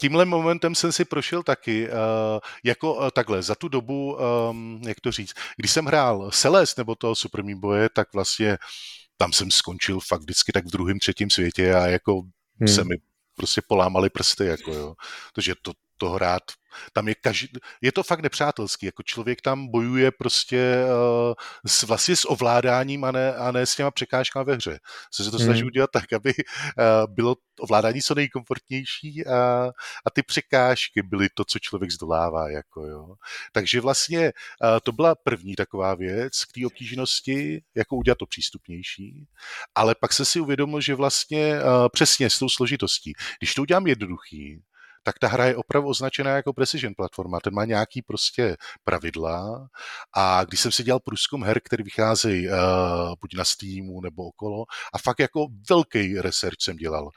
[0.00, 1.94] tímhle momentem jsem si prošel taky, uh,
[2.64, 4.18] jako uh, takhle, za tu dobu,
[4.50, 8.58] um, jak to říct, když jsem hrál Celeste nebo toho Super Meat Boye, tak vlastně
[9.16, 12.22] tam jsem skončil fakt vždycky tak v druhém, třetím světě a jako
[12.60, 12.68] hmm.
[12.68, 12.94] se mi
[13.36, 14.94] prostě polámali prsty, jako jo.
[15.34, 16.42] Takže to, to hrát
[16.92, 17.48] tam je každý,
[17.82, 21.34] je to fakt nepřátelský, jako člověk tam bojuje prostě uh,
[21.66, 24.78] s, vlastně s ovládáním a ne, a ne s těma překážkami ve hře.
[25.10, 25.66] Co se to snaží hmm.
[25.66, 29.70] udělat tak, aby uh, bylo ovládání co nejkomfortnější a,
[30.06, 32.50] a ty překážky byly to, co člověk zdolává.
[32.50, 33.14] Jako, jo.
[33.52, 39.26] Takže vlastně uh, to byla první taková věc k té obtížnosti, jako udělat to přístupnější,
[39.74, 43.86] ale pak se si uvědomil, že vlastně uh, přesně s tou složitostí, když to udělám
[43.86, 44.62] jednoduchý,
[45.06, 47.40] tak ta hra je opravdu označená jako precision platforma.
[47.40, 49.68] Ten má nějaký prostě pravidla
[50.12, 52.54] a když jsem si dělal průzkum her, který vycházejí uh,
[53.20, 57.10] buď na Steamu nebo okolo a fakt jako velký research jsem dělal, uh,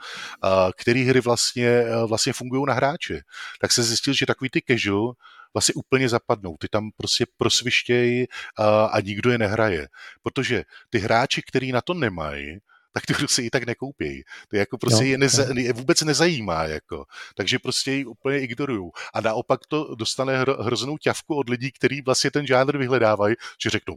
[0.77, 3.21] který hry vlastně, uh, vlastně fungují na hráče,
[3.61, 5.13] tak se zjistil, že takový ty casual
[5.53, 6.57] vlastně úplně zapadnou.
[6.59, 9.87] Ty tam prostě prosvištějí uh, a nikdo je nehraje.
[10.23, 12.59] Protože ty hráči, kteří na to nemají,
[12.91, 14.23] tak hru si i tak nekoupějí.
[14.47, 17.05] To je jako prostě no, je, neza, je vůbec nezajímá, jako.
[17.35, 18.89] Takže prostě ji úplně ignorují.
[19.13, 23.69] A naopak to dostane hro, hroznou ťavku od lidí, kteří vlastně ten žánr vyhledávají, že
[23.69, 23.95] řeknou,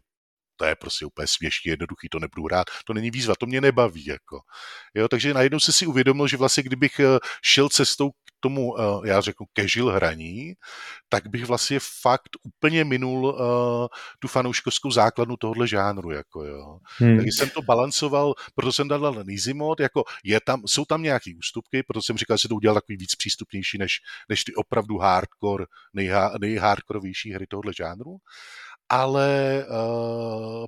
[0.56, 4.04] to je prostě úplně směšně jednoduchý, to nebudu hrát, to není výzva, to mě nebaví.
[4.04, 4.40] Jako.
[4.94, 9.08] Jo, takže najednou se si uvědomil, že vlastně kdybych eh, šel cestou k tomu, eh,
[9.08, 10.54] já řeknu, casual hraní,
[11.08, 13.86] tak bych vlastně fakt úplně minul uh,
[14.18, 16.10] tu fanouškovskou základnu tohohle žánru.
[16.10, 16.78] Jako, jo.
[16.96, 17.16] Hmm.
[17.16, 21.02] Takže jsem to balancoval, proto jsem dal na easy mode, jako je tam, jsou tam
[21.02, 24.98] nějaké ústupky, proto jsem říkal, že to udělal takový víc přístupnější než, než ty opravdu
[24.98, 28.16] hardcore, nejha, nejhardkorovější hry tohohle žánru
[28.92, 30.64] ale uh,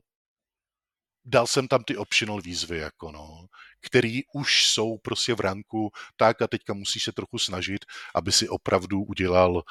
[1.25, 3.47] dal jsem tam ty optional výzvy, jako no,
[3.81, 7.85] který už jsou prostě v ranku tak a teďka musíš se trochu snažit,
[8.15, 9.63] aby si opravdu udělal uh,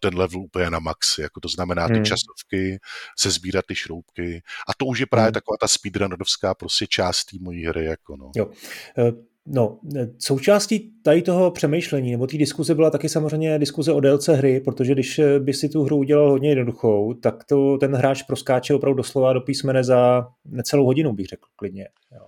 [0.00, 2.04] ten level úplně na max, jako to znamená ty hmm.
[2.04, 2.78] časovky,
[3.18, 5.32] se sbírat ty šroubky a to už je právě hmm.
[5.32, 8.30] taková ta speedrunnerovská prostě část té mojí hry, jako no.
[8.36, 8.46] Jo.
[8.46, 9.33] Uh...
[9.46, 9.78] No,
[10.18, 14.92] součástí tady toho přemýšlení nebo té diskuze byla taky samozřejmě diskuze o délce hry, protože
[14.92, 19.32] když by si tu hru udělal hodně jednoduchou, tak to ten hráč proskáče opravdu doslova
[19.32, 21.88] do písmene za necelou hodinu, bych řekl klidně.
[22.12, 22.26] Jo.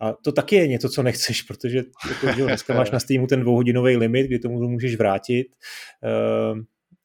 [0.00, 3.40] A to taky je něco, co nechceš, protože jako, že dneska máš na Steamu ten
[3.40, 5.46] dvouhodinový limit, kdy tomu můžeš vrátit.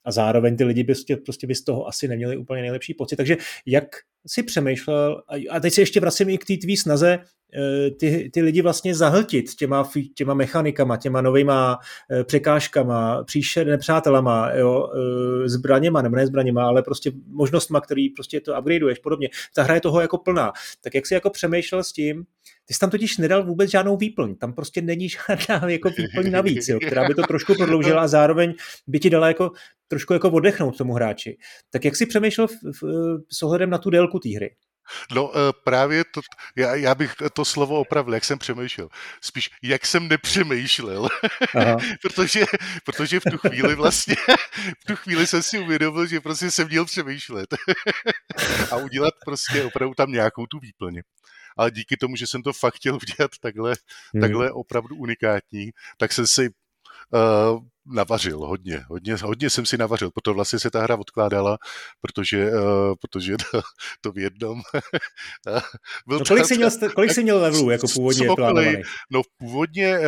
[0.08, 0.94] A zároveň ty lidi by
[1.26, 3.16] prostě, by z toho asi neměli úplně nejlepší pocit.
[3.16, 3.86] Takže jak
[4.28, 7.20] si přemýšlel, a teď se ještě vracím i k té tvý snaze,
[7.54, 11.80] eh, ty, ty lidi vlastně zahltit těma, těma mechanikama, těma novýma
[12.12, 18.42] eh, překážkama, příšer, nepřátelama, jo, eh, zbraněma, nebo ne zbraněma, ale prostě možnostma, který prostě
[18.42, 19.30] to upgradeuješ, podobně.
[19.56, 20.52] Ta hra je toho jako plná.
[20.82, 22.26] Tak jak jsi jako přemýšlel s tím,
[22.68, 26.68] ty jsi tam totiž nedal vůbec žádnou výplň, tam prostě není žádná jako výplň navíc,
[26.68, 28.54] jo, která by to trošku prodloužila a zároveň
[28.88, 29.52] by ti dala jako
[29.88, 31.38] trošku jako oddechnout tomu hráči.
[31.70, 32.84] Tak jak jsi přemýšlel v, v,
[33.32, 34.56] s ohledem na tu délku té hry?
[35.12, 36.22] No eh, právě to,
[36.56, 38.90] já, já bych to slovo opravil, jak jsem přemýšlel.
[39.22, 41.10] Spíš, jak jsem nepřemýšlel.
[42.02, 42.46] protože,
[42.86, 44.16] protože v tu chvíli vlastně,
[44.82, 47.48] v tu chvíli jsem si uvědomil, že prostě jsem měl přemýšlet.
[48.72, 51.02] a udělat prostě opravdu tam nějakou tu výplně
[51.58, 53.74] ale díky tomu, že jsem to fakt chtěl udělat takhle,
[54.14, 54.22] hmm.
[54.22, 56.50] takhle opravdu unikátní, tak jsem si
[57.14, 61.58] uh, navařil hodně, hodně, hodně jsem si navařil, proto vlastně se ta hra odkládala,
[62.02, 63.62] protože, uh, protože to,
[64.02, 64.62] to v jednom
[66.08, 68.82] byl no, kolik, jsi měl, kolik jsi měl levelů jako původně plánovaný?
[69.12, 70.06] No původně, uh,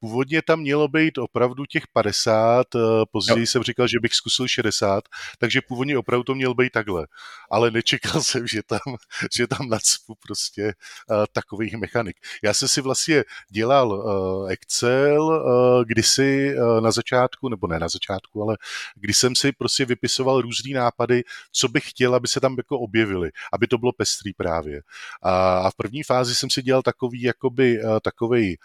[0.00, 3.46] původně tam mělo být opravdu těch 50, uh, později jo.
[3.46, 5.04] jsem říkal, že bych zkusil 60,
[5.38, 7.06] takže původně opravdu to měl být takhle,
[7.50, 8.96] ale nečekal jsem, že tam,
[9.36, 10.64] že tam nacpu prostě
[11.10, 12.16] uh, takových mechanik.
[12.42, 17.78] Já jsem si vlastně dělal uh, Excel uh, kdysi uh, na začátku začátku, nebo ne
[17.78, 18.56] na začátku, ale
[18.94, 23.30] když jsem si prostě vypisoval různý nápady, co bych chtěl, aby se tam jako objevily,
[23.52, 24.82] aby to bylo pestrý právě.
[25.22, 28.56] A v první fázi jsem si dělal takový, jakoby, eh, takovej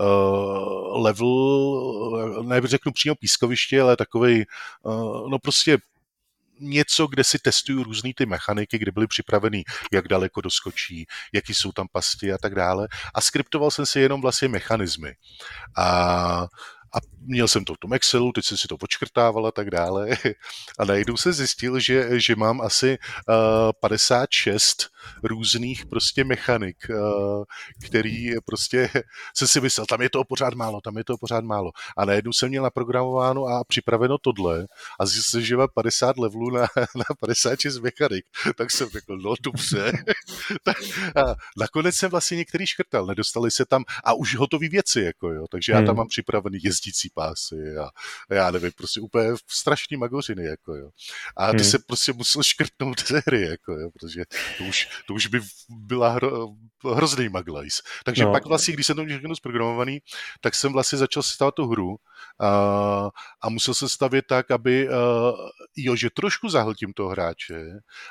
[0.00, 4.44] uh, level, ne řeknu přímo pískoviště, ale takový,
[4.82, 5.78] uh, no prostě
[6.60, 11.72] něco, kde si testuju různé ty mechaniky, kde byly připraveny, jak daleko doskočí, jaký jsou
[11.72, 12.88] tam pasti a tak dále.
[13.14, 15.14] A skriptoval jsem si jenom vlastně mechanismy.
[15.76, 16.46] A
[16.94, 20.08] a měl jsem to v tom Excelu, teď jsem si to počkrtával a tak dále
[20.78, 22.98] a najednou se zjistil, že, že mám asi
[23.28, 23.34] uh,
[23.80, 24.88] 56
[25.22, 26.94] různých prostě mechanik, eh,
[27.86, 28.90] který prostě
[29.36, 31.70] se si myslel, tam je toho pořád málo, tam je toho pořád málo.
[31.96, 34.66] A najednou jsem měl naprogramováno a připraveno tohle
[35.00, 36.60] a zjistil, že má 50 levelů na,
[36.96, 38.24] na 56 mechanik.
[38.56, 39.92] Tak jsem řekl, no dobře.
[40.62, 40.76] tak,
[41.16, 45.44] a nakonec jsem vlastně některý škrtal, nedostali se tam a už hotové věci, jako jo.
[45.50, 45.96] Takže já tam hmm.
[45.96, 47.88] mám připravený jezdící pásy a
[48.34, 50.90] já nevím, prostě úplně strašný magořiny, jako jo.
[51.36, 51.64] A ty hmm.
[51.64, 54.24] se prostě musel škrtnout ze hry, jako jo, protože
[54.58, 56.48] to už, to už by byla hro,
[56.94, 57.82] hrozný maglajs.
[58.04, 58.32] Takže no.
[58.32, 60.00] pak vlastně, když jsem to měl zprogramovaný,
[60.40, 61.96] tak jsem vlastně začal stavit tu hru
[62.40, 63.10] a,
[63.40, 64.94] a musel se stavět tak, aby, uh,
[65.76, 67.64] jo, že trošku zahltím toho hráče,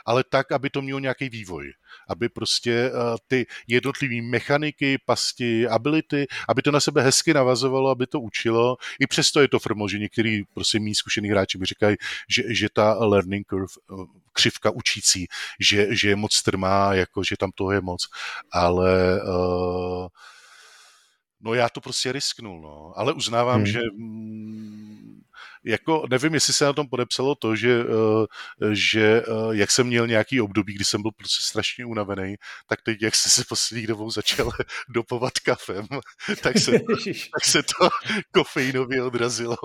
[0.06, 1.74] ale tak, aby to mělo nějaký vývoj.
[2.10, 8.08] Aby prostě uh, ty jednotlivé mechaniky, pasti, ability, aby to na sebe hezky navazovalo, aby
[8.08, 8.78] to učilo.
[9.00, 11.96] I přesto je to formo, že některý prostě mý zkušený hráči mi říkají,
[12.30, 15.28] že, že ta learning curve, uh, křivka učící,
[15.60, 18.08] že, že je moc strmá, jako že tam toho je moc.
[18.52, 20.08] Ale uh,
[21.42, 22.94] No já to prostě risknul, no.
[22.96, 23.66] Ale uznávám, hmm.
[23.66, 24.97] že mm,
[25.66, 28.26] jako nevím, jestli se na tom podepsalo to, že, uh,
[28.72, 32.36] že uh, jak jsem měl nějaký období, kdy jsem byl prostě strašně unavený,
[32.68, 34.52] tak teď, jak se se poslední dobou začal
[34.90, 35.88] dopovat kafem,
[36.44, 36.72] tak se,
[37.12, 37.90] tak se to
[38.32, 39.58] kofeinově odrazilo,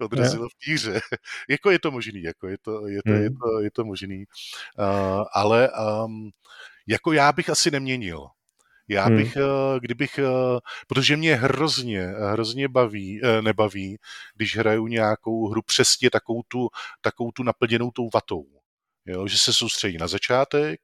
[0.00, 1.00] odrazilo v týře.
[1.48, 3.22] jako je to možný, jako je to, je to, hmm.
[3.22, 4.24] je to, je to možný.
[4.78, 5.70] Uh, ale
[6.04, 6.30] um,
[6.86, 8.26] jako já bych asi neměnil
[8.90, 9.16] já hmm.
[9.16, 9.44] bych, hmm.
[9.80, 13.98] kdybych, eh, protože mě hrozně, hrozně baví, eh, nebaví,
[14.34, 16.68] když hraju nějakou hru přesně takovou tu,
[17.00, 18.46] takovou tu naplněnou tou vatou.
[19.06, 20.80] Jo, že se soustředí na začátek,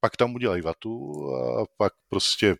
[0.00, 2.56] pak tam udělají vatu a pak prostě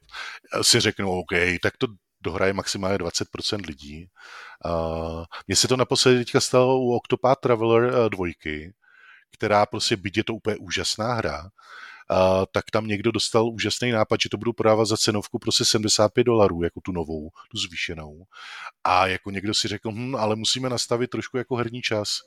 [0.62, 1.32] si řeknou, OK,
[1.62, 1.86] tak to
[2.20, 4.08] dohraje maximálně 20% lidí.
[5.46, 8.74] Mně se to naposledy teďka stalo u Octopath Traveler dvojky,
[9.36, 11.50] která prostě byť je to úplně úžasná hra,
[12.10, 16.24] a, tak tam někdo dostal úžasný nápad, že to budu prodávat za cenovku prostě 75
[16.24, 18.24] dolarů, jako tu novou, tu zvýšenou.
[18.84, 22.18] A jako někdo si řekl, hm, ale musíme nastavit trošku jako herní čas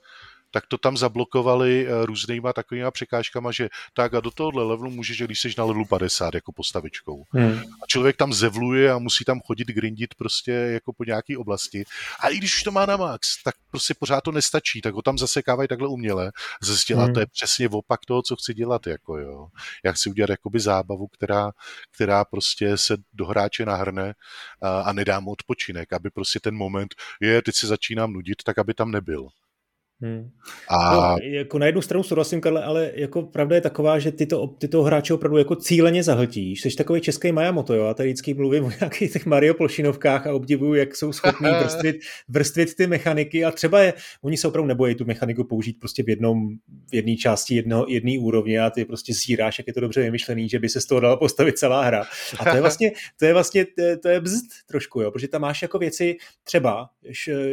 [0.58, 5.22] tak to tam zablokovali eh, různýma takovýma překážkama, že tak a do tohohle levelu můžeš,
[5.22, 7.24] když jsi na levelu 50 jako postavičkou.
[7.32, 7.60] Hmm.
[7.84, 11.84] A člověk tam zevluje a musí tam chodit grindit prostě jako po nějaký oblasti.
[12.20, 15.02] A i když už to má na max, tak prostě pořád to nestačí, tak ho
[15.02, 16.32] tam zasekávají takhle uměle.
[16.62, 17.13] Zjistila, hmm.
[17.13, 19.48] to je přesně opak toho, co chci dělat, jako jo.
[19.86, 21.52] Já chci udělat jakoby zábavu, která,
[21.91, 24.13] která prostě se do hráče nahrne
[24.62, 28.58] a, a nedá mu odpočinek, aby prostě ten moment, je, teď se začínám nudit, tak
[28.58, 29.28] aby tam nebyl.
[30.01, 30.29] Hmm.
[30.69, 30.93] A...
[30.93, 34.47] No, jako na jednu stranu souhlasím, Karle, ale jako pravda je taková, že ty to,
[34.47, 36.62] ty to hráče opravdu jako cíleně zahltíš.
[36.62, 37.86] Jsi takový český Majamoto, jo?
[37.86, 41.95] A tady vždycky mluvím o nějakých těch Mario plošinovkách a obdivuju, jak jsou schopní vrstvit,
[42.29, 46.10] vrstvit ty mechaniky a třeba je, oni se opravdu nebojí tu mechaniku použít prostě v
[46.10, 46.49] jednom,
[46.91, 50.49] v jedné části jedno, jedné úrovně a ty prostě zíráš, jak je to dobře vymyšlený,
[50.49, 52.03] že by se z toho dala postavit celá hra.
[52.39, 53.65] A to je vlastně, to je vlastně,
[54.01, 55.12] to je bzd trošku, jo?
[55.12, 56.89] protože tam máš jako věci třeba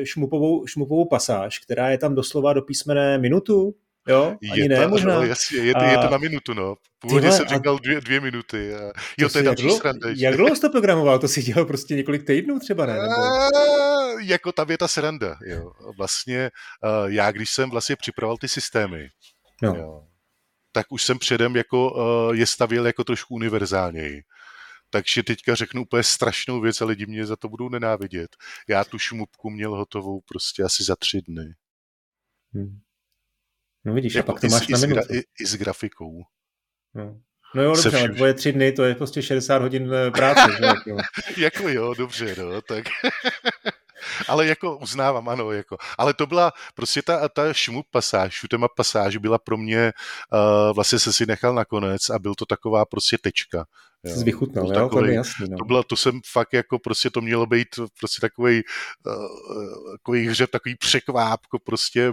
[0.04, 3.75] šmupovou, šmupovou pasáž, která je tam doslova doslova do písmene minutu,
[4.09, 5.14] Jo, ani je ne, to, možná.
[5.14, 5.85] No, jasně, je, to, a...
[5.85, 6.75] je to na minutu, no.
[6.99, 7.79] Původně jsem říkal a...
[7.83, 8.75] dvě, dvě minuty.
[8.75, 8.92] A...
[9.18, 10.09] Jo, to, je další sranda.
[10.16, 11.18] Jak dlouho jsi to programoval?
[11.18, 12.92] To si dělal prostě několik týdnů třeba, ne?
[12.92, 13.14] Nebo...
[13.14, 13.49] A...
[14.20, 15.73] Jako tam je ta sranda, jo.
[15.97, 16.51] Vlastně
[16.85, 19.09] uh, já, když jsem vlastně připravoval ty systémy,
[19.62, 19.75] no.
[19.77, 20.03] jo,
[20.73, 24.23] tak už jsem předem jako uh, je stavil jako trošku univerzálněji.
[24.90, 28.37] Takže teďka řeknu úplně strašnou věc a lidi mě za to budou nenávidět.
[28.68, 31.55] Já tu šumupku měl hotovou prostě asi za tři dny.
[32.55, 32.79] Hmm.
[33.85, 35.14] No vidíš, jako a pak to máš i, na minutu.
[35.14, 36.23] I, I s grafikou.
[36.95, 37.21] No.
[37.55, 40.53] No jo, dobře, ale tvoje tři dny, to je prostě 60 hodin eh, práce.
[40.59, 40.64] že?
[40.64, 40.97] Jako.
[41.37, 42.85] jako jo, dobře, no, tak...
[44.29, 45.77] ale jako uznávám, ano, jako.
[45.99, 49.93] Ale to byla prostě ta, ta šmup pasáž, šutema pasáž byla pro mě,
[50.33, 53.67] uh, vlastně se si nechal nakonec a byl to taková prostě tečka.
[54.05, 54.17] Jo.
[54.17, 55.47] Jsi vychutnal, jo, to je jasný.
[55.51, 55.57] No.
[55.59, 57.69] To, byla, to jsem fakt jako prostě to mělo být
[58.01, 58.62] prostě takový
[59.07, 62.12] uh, takový hře, takový překvápko prostě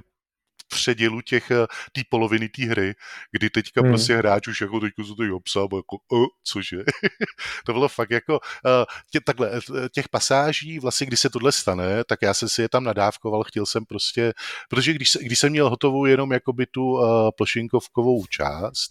[0.71, 2.93] předělu těch, eh, té poloviny té hry,
[3.31, 3.91] kdy teďka hmm.
[3.91, 6.77] prostě hráč už jako teďka se to obsal, jako, uh, cože?
[7.65, 9.51] to bylo fakt jako, uh, tě, takhle,
[9.93, 13.65] těch pasáží, vlastně když se tohle stane, tak já jsem si je tam nadávkoval, chtěl
[13.65, 14.33] jsem prostě,
[14.69, 18.89] protože když, když jsem měl hotovou jenom jakoby tu uh, plošinkovkovou část,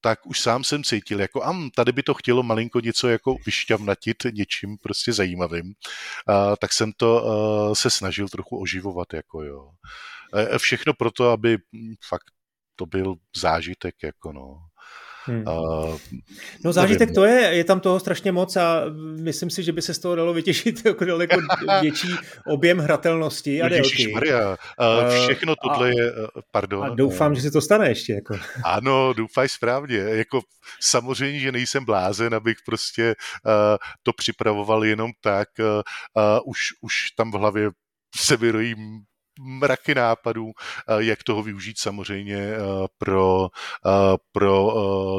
[0.00, 4.16] tak už sám jsem cítil, jako am, tady by to chtělo malinko něco jako vyšťavnatit
[4.32, 9.62] něčím prostě zajímavým, uh, tak jsem to uh, se snažil trochu oživovat, jako jo.
[9.62, 9.72] Uh,
[10.58, 12.30] všechno proto, aby hm, fakt
[12.76, 14.56] to byl zážitek, jako no.
[15.24, 15.44] Hmm.
[15.46, 15.98] Uh,
[16.64, 17.14] no zážitek nevím.
[17.14, 18.84] to je, je tam toho strašně moc a
[19.20, 21.36] myslím si, že by se z toho dalo vytěžit jako daleko
[21.80, 22.08] větší
[22.46, 24.12] objem hratelnosti a délky.
[24.12, 26.12] Maria, uh, všechno tohle a, je,
[26.50, 26.84] pardon.
[26.84, 28.12] A doufám, že se to stane ještě.
[28.12, 28.38] Jako.
[28.64, 29.98] Ano, doufaj správně.
[29.98, 30.40] Jako,
[30.80, 33.14] samozřejmě, že nejsem blázen, abych prostě
[33.46, 33.52] uh,
[34.02, 35.48] to připravoval jenom tak.
[35.58, 37.70] Uh, uh, už, už tam v hlavě
[38.16, 38.74] se vyrojí
[39.40, 42.58] mraky nápadů, eh, jak toho využít samozřejmě eh,
[42.98, 43.48] pro,
[43.86, 44.72] eh, pro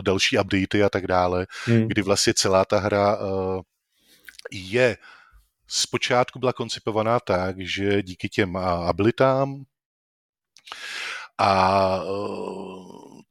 [0.05, 1.87] další updaty a tak dále, hmm.
[1.87, 3.17] kdy vlastně celá ta hra
[4.51, 4.97] je
[5.67, 9.63] zpočátku byla koncipovaná tak, že díky těm abilitám
[11.37, 11.99] a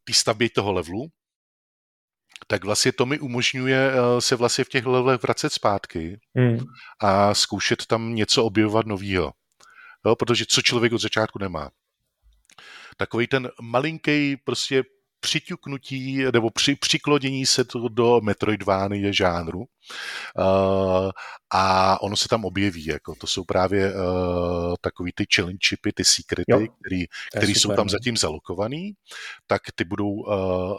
[0.04, 1.06] ty stavbě toho levelu,
[2.46, 6.58] tak vlastně to mi umožňuje se vlastně v těch levelech vracet zpátky hmm.
[7.00, 9.32] a zkoušet tam něco objevovat novýho
[10.06, 11.70] jo, protože co člověk od začátku nemá.
[12.96, 14.82] Takový ten malinký prostě
[15.20, 21.10] přiťuknutí nebo při, přiklodění se to do Metroidvány žánru uh,
[21.50, 26.04] a ono se tam objeví, jako to jsou právě uh, takový ty challenge chipy, ty
[26.04, 27.04] secrety, jo, který,
[27.36, 27.90] který jsou tam no.
[27.90, 28.92] zatím zalokovaný,
[29.46, 30.78] tak ty budou uh,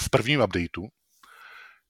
[0.00, 0.88] v prvním updateu,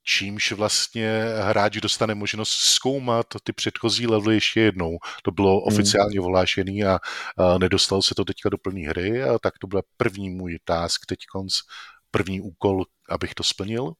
[0.05, 4.99] čímž vlastně hráč dostane možnost zkoumat ty předchozí levely ještě jednou.
[5.23, 5.75] To bylo hmm.
[5.75, 6.99] oficiálně volášený a,
[7.39, 11.07] a nedostal se to teďka do plné hry, a tak to byl první můj task
[11.07, 11.19] teď
[12.11, 13.93] první úkol, abych to splnil,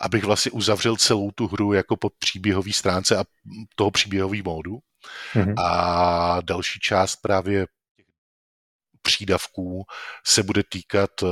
[0.00, 3.24] abych vlastně uzavřel celou tu hru jako po příběhové stránce a
[3.74, 4.78] toho příběhový módu.
[5.34, 5.54] Mm-hmm.
[5.62, 7.66] A další část právě
[9.06, 9.84] přídavků
[10.24, 11.28] se bude týkat uh,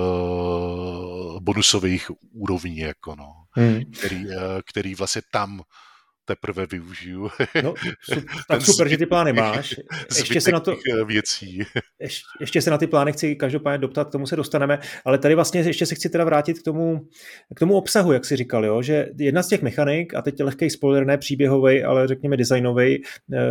[1.41, 3.85] bonusových úrovní, jako no, hmm.
[3.99, 4.33] který, uh,
[4.67, 5.63] který vlastně tam
[6.25, 7.31] teprve využiju.
[7.63, 7.75] No,
[8.49, 9.75] tak super, že ty plány máš.
[10.17, 11.59] Ještě se na to, eh, věcí.
[12.01, 15.35] Ještě, ještě se na ty plány chci každopádně doptat, k tomu se dostaneme, ale tady
[15.35, 17.01] vlastně ještě se chci teda vrátit k tomu,
[17.57, 20.71] k tomu obsahu, jak si říkal, jo, že jedna z těch mechanik, a teď lehký
[20.71, 23.03] spoiler, ne příběhový, ale řekněme designový,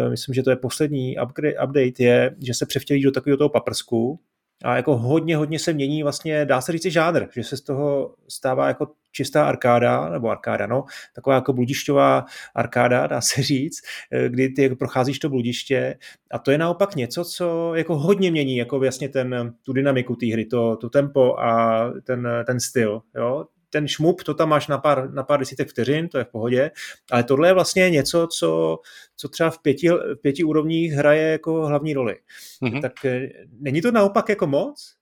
[0.10, 1.16] myslím, že to je poslední
[1.64, 4.20] update, je, že se převtělí do takového toho paprsku,
[4.64, 8.16] a jako hodně, hodně se mění vlastně, dá se říct, žádr, že se z toho
[8.28, 14.30] stává jako čistá arkáda, nebo arkáda, no, taková jako bludišťová arkáda, dá se říct, eh,
[14.30, 15.98] kdy ty jako procházíš to bludiště.
[16.32, 20.26] A to je naopak něco, co jako hodně mění jako jasně ten, tu dynamiku té
[20.34, 24.78] hry, to, to tempo a ten, ten styl, jo, ten šmup, to tam máš na
[24.78, 26.72] pár, na pár desítek vteřin, to je v pohodě,
[27.12, 28.80] ale tohle je vlastně něco, co,
[29.16, 32.16] co třeba v pěti, v pěti úrovních hraje jako hlavní roli.
[32.62, 32.82] Mm-hmm.
[32.82, 34.94] Tak eh, není to naopak jako moc?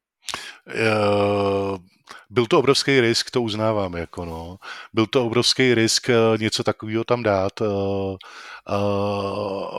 [0.67, 1.77] Uh,
[2.29, 4.57] byl to obrovský risk, to uznávám, jako no.
[4.93, 7.61] Byl to obrovský risk eh, něco takového tam dát.
[7.61, 8.17] Uh, uh,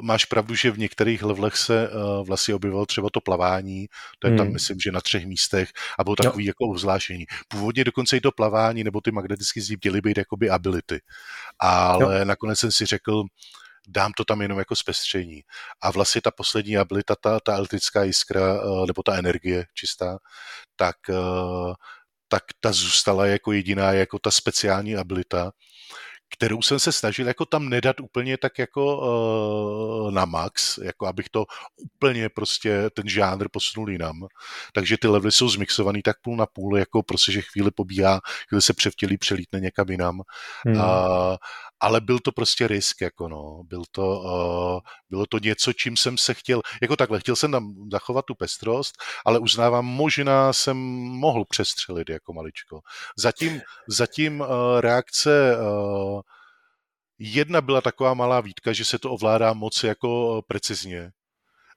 [0.02, 1.90] máš pravdu, že v některých levelech se
[2.26, 3.86] vlastně objevilo třeba to plavání,
[4.18, 4.38] to je hmm.
[4.38, 5.68] tam, myslím, že na třech místech
[5.98, 6.50] a bylo takový jo.
[6.50, 7.26] jako obzvlášení.
[7.48, 11.00] Původně dokonce i to plavání nebo ty magnetické zdi měly být jakoby ability,
[11.58, 12.24] ale jo.
[12.24, 13.22] nakonec jsem si řekl,
[13.88, 15.42] dám to tam jenom jako zpestření.
[15.80, 20.18] A vlastně ta poslední abilita, ta, ta elektrická jiskra, nebo ta energie čistá,
[20.76, 20.96] tak
[22.32, 25.52] tak ta zůstala jako jediná, jako ta speciální abilita,
[26.32, 31.28] kterou jsem se snažil jako tam nedat úplně tak jako uh, na max, jako abych
[31.28, 31.44] to
[31.76, 34.26] úplně prostě ten žánr posunul jinam.
[34.74, 38.62] Takže ty levely jsou zmixovaný tak půl na půl, jako prostě, že chvíli pobíhá, chvíli
[38.62, 40.20] se převtělí, přelítne někam jinam.
[40.66, 40.76] Hmm.
[40.76, 41.36] Uh,
[41.80, 46.18] ale byl to prostě risk, jako no, byl to, uh, bylo to něco, čím jsem
[46.18, 48.94] se chtěl, jako takhle, chtěl jsem tam zachovat tu pestrost,
[49.26, 52.80] ale uznávám, možná jsem mohl přestřelit jako maličko.
[53.18, 54.46] Zatím, zatím uh,
[54.80, 56.20] reakce uh,
[57.22, 61.10] jedna byla taková malá výtka, že se to ovládá moc jako precizně,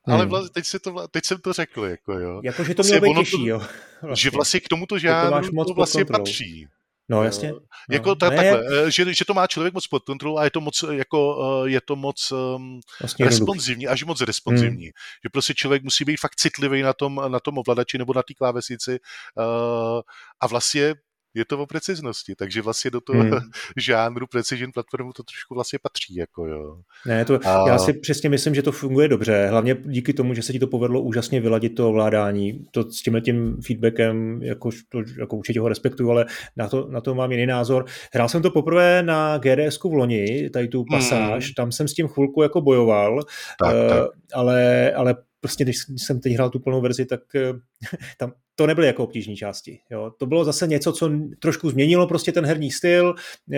[0.07, 0.29] ale hmm.
[0.29, 2.41] vlastně, teď, se to, teď jsem to řekl, jako jo.
[2.43, 3.61] Jako, že to mělo být těžší, jo.
[4.01, 4.21] Vlastně.
[4.21, 6.67] Že vlastně k tomuto žádru to, to vlastně patří.
[7.09, 7.51] No jasně.
[7.51, 7.59] No.
[7.89, 10.85] Jako ta, takhle, že, že to má člověk moc pod kontrolou a je to moc,
[10.91, 14.83] jako, eh, je to moc um, vlastně responsivní, až moc responsivní.
[14.83, 14.91] Hmm.
[15.23, 18.33] Že prostě člověk musí být fakt citlivý na tom, na tom ovladači nebo na té
[18.33, 18.99] klávesnici
[19.37, 20.01] uh,
[20.39, 20.95] a vlastně
[21.35, 23.39] je to o preciznosti, takže vlastně do toho hmm.
[23.77, 26.77] žánru precision platformu to trošku vlastně patří, jako jo.
[27.05, 27.69] Ne, to, a...
[27.69, 30.67] já si přesně myslím, že to funguje dobře, hlavně díky tomu, že se ti to
[30.67, 35.69] povedlo úžasně vyladit to ovládání, to s tímhle tím feedbackem, jako, to, jako určitě ho
[35.69, 36.25] respektuju, ale
[36.57, 37.85] na to, na to mám jiný názor.
[38.13, 41.53] Hrál jsem to poprvé na GDS v loni, tady tu pasáž, hmm.
[41.55, 43.19] tam jsem s tím chvilku jako bojoval,
[43.59, 44.09] tak, uh, tak.
[44.33, 47.53] ale, ale prostě když jsem teď hrál tu plnou verzi, tak eh,
[48.17, 49.79] tam to nebyly jako obtížní části.
[49.89, 50.11] Jo.
[50.17, 53.15] To bylo zase něco, co trošku změnilo prostě ten herní styl,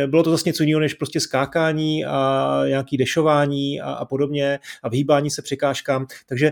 [0.08, 4.90] bylo to zase něco jiného než prostě skákání a nějaký dešování a, a podobně a
[4.90, 6.52] vyhýbání se překážkám, takže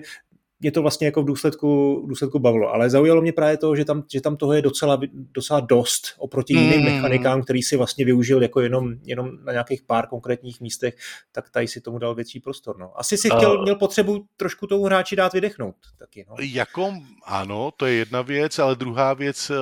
[0.60, 2.74] mě to vlastně jako v důsledku, v důsledku bavilo.
[2.74, 6.53] Ale zaujalo mě právě to, že tam, že tam toho je docela, docela dost oproti
[6.53, 6.62] mm.
[6.62, 10.95] jiným mechanikám, který si vlastně využil jako jenom, jenom na nějakých pár konkrétních místech,
[11.32, 12.78] tak tady si tomu dal větší prostor.
[12.78, 12.99] No.
[12.99, 15.76] Asi si chtěl, uh, měl potřebu trošku tomu hráči dát vydechnout.
[15.99, 16.36] Taky, no.
[16.39, 16.93] Jako,
[17.26, 19.58] ano, to je jedna věc, ale druhá věc, uh,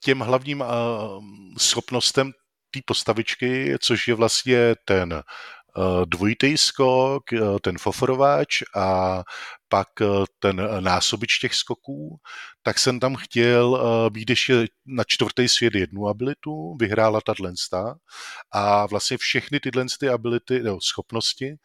[0.00, 0.64] těm hlavním
[1.58, 2.32] schopnostem
[2.70, 5.22] té postavičky, což je vlastně ten
[6.04, 9.20] dvojitý skok, ten foforovač a
[9.68, 10.06] pak eh,
[10.38, 12.16] ten eh, násobič těch skoků,
[12.62, 17.34] tak jsem tam chtěl eh, být ještě na čtvrtý svět jednu abilitu, vyhrála ta
[18.52, 21.56] a vlastně všechny tyhle ty ability, no, schopnosti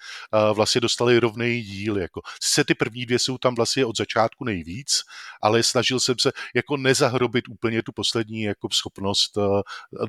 [0.54, 1.98] vlastně dostaly rovný díl.
[1.98, 2.22] Jako.
[2.42, 5.02] Sice ty první dvě jsou tam vlastně od začátku nejvíc,
[5.42, 9.38] ale snažil jsem se jako nezahrobit úplně tu poslední jako schopnost,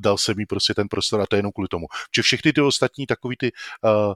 [0.01, 1.87] dal jsem jí prostě ten prostor a to je jenom kvůli tomu.
[2.17, 3.53] Že všechny ty ostatní takový ty
[3.85, 4.15] uh,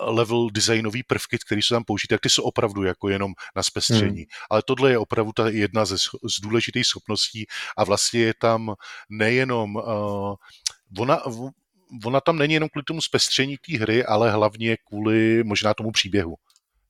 [0.00, 4.16] level designové prvky, které jsou tam použité, tak ty jsou opravdu jako jenom na zpestření.
[4.16, 4.26] Hmm.
[4.50, 8.74] Ale tohle je opravdu ta jedna ze, z důležitých schopností a vlastně je tam
[9.10, 10.34] nejenom uh,
[10.98, 11.20] ona,
[12.04, 16.34] ona tam není jenom kvůli tomu zpestření té hry, ale hlavně kvůli možná tomu příběhu.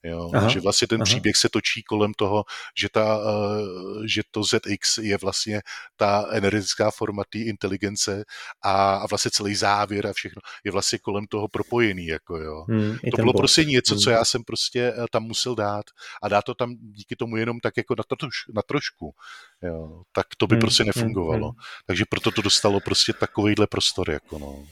[0.04, 1.04] Jo, aha, že vlastně ten aha.
[1.04, 2.44] příběh se točí kolem toho,
[2.78, 5.60] že, ta, uh, že to ZX je vlastně
[5.96, 8.24] ta energetická forma té inteligence
[8.62, 12.06] a, a vlastně celý závěr a všechno je vlastně kolem toho propojený.
[12.06, 12.64] Jako jo.
[12.68, 14.18] Hmm, to bylo prostě něco, co hmm.
[14.18, 15.84] já jsem prostě uh, tam musel dát
[16.22, 19.14] a dát to tam díky tomu jenom tak jako na, troš, na trošku.
[19.62, 20.02] Jo.
[20.12, 21.48] Tak to by hmm, prostě hmm, nefungovalo.
[21.48, 24.10] Hmm, Takže proto to dostalo prostě takovýhle prostor.
[24.10, 24.64] Jako no.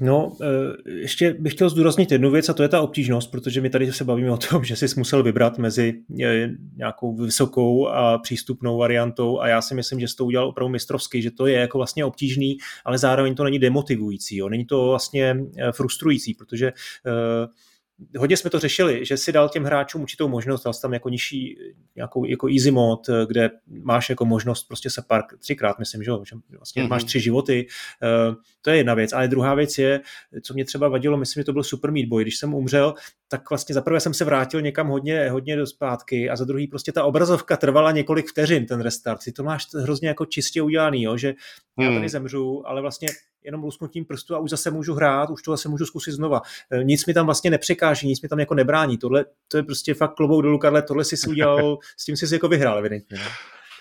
[0.00, 0.46] No, eh,
[0.90, 4.04] ještě bych chtěl zdůraznit jednu věc a to je ta obtížnost, protože my tady se
[4.04, 9.48] bavíme o tom, že jsi musel vybrat mezi eh, nějakou vysokou a přístupnou variantou a
[9.48, 12.58] já si myslím, že jsi to udělal opravdu mistrovský, že to je jako vlastně obtížný,
[12.84, 14.48] ale zároveň to není demotivující, jo.
[14.48, 16.72] není to vlastně eh, frustrující, protože
[18.18, 21.58] hodně jsme to řešili, že si dal těm hráčům určitou možnost, dal tam jako nižší,
[21.96, 26.36] nějakou jako easy mod, kde máš jako možnost prostě se pár, třikrát myslím, že, že
[26.56, 26.88] vlastně mm-hmm.
[26.88, 27.66] máš tři životy,
[28.28, 30.00] uh, to je jedna věc, ale druhá věc je,
[30.42, 32.94] co mě třeba vadilo, myslím, že to byl Super Meat Boy, když jsem umřel,
[33.28, 36.66] tak vlastně za prvé jsem se vrátil někam hodně, hodně do zpátky a za druhý
[36.66, 39.22] prostě ta obrazovka trvala několik vteřin, ten restart.
[39.22, 41.34] Si to máš hrozně jako čistě udělaný, jo, že
[41.78, 42.08] já tady hmm.
[42.08, 43.08] zemřu, ale vlastně
[43.44, 46.42] jenom lusknutím prstu a už zase můžu hrát, už to zase můžu zkusit znova.
[46.70, 48.98] E, nic mi tam vlastně nepřekáží, nic mi tam jako nebrání.
[48.98, 52.48] Tohle to je prostě fakt klobouk dolů, Karle, tohle si udělal, s tím jsi jako
[52.48, 53.18] vyhrál, evidentně.
[53.18, 53.24] Ne?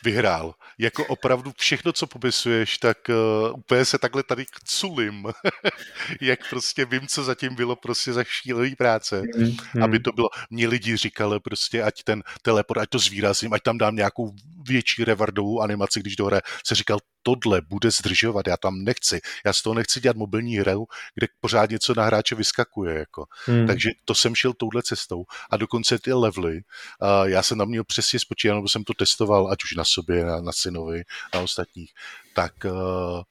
[0.06, 0.53] Vyhrál.
[0.78, 5.28] Jako opravdu všechno, co popisuješ, tak uh, úplně se takhle tady culím.
[6.22, 9.22] Jak prostě vím, co zatím bylo prostě za šílený práce.
[9.38, 13.62] Mm, Aby to bylo, mě lidi říkali prostě, ať ten teleport, ať to zvýrazím, ať
[13.62, 14.34] tam dám nějakou
[14.68, 16.41] větší revardovou animaci, když dohraje.
[16.66, 19.22] Se říkal, tohle bude zdržovat, já tam nechci.
[19.45, 20.86] Já z toho nechci dělat mobilní hru,
[21.16, 22.95] kde pořád něco na hráče vyskakuje.
[22.95, 23.26] Jako.
[23.45, 23.68] Hmm.
[23.68, 25.24] Takže to jsem šel touhle cestou.
[25.49, 29.51] A dokonce ty levely, uh, já jsem tam měl přesně spočítat, nebo jsem to testoval,
[29.51, 31.03] ať už na sobě, na, na synovi,
[31.34, 31.93] na ostatních,
[32.34, 33.22] tak, uh,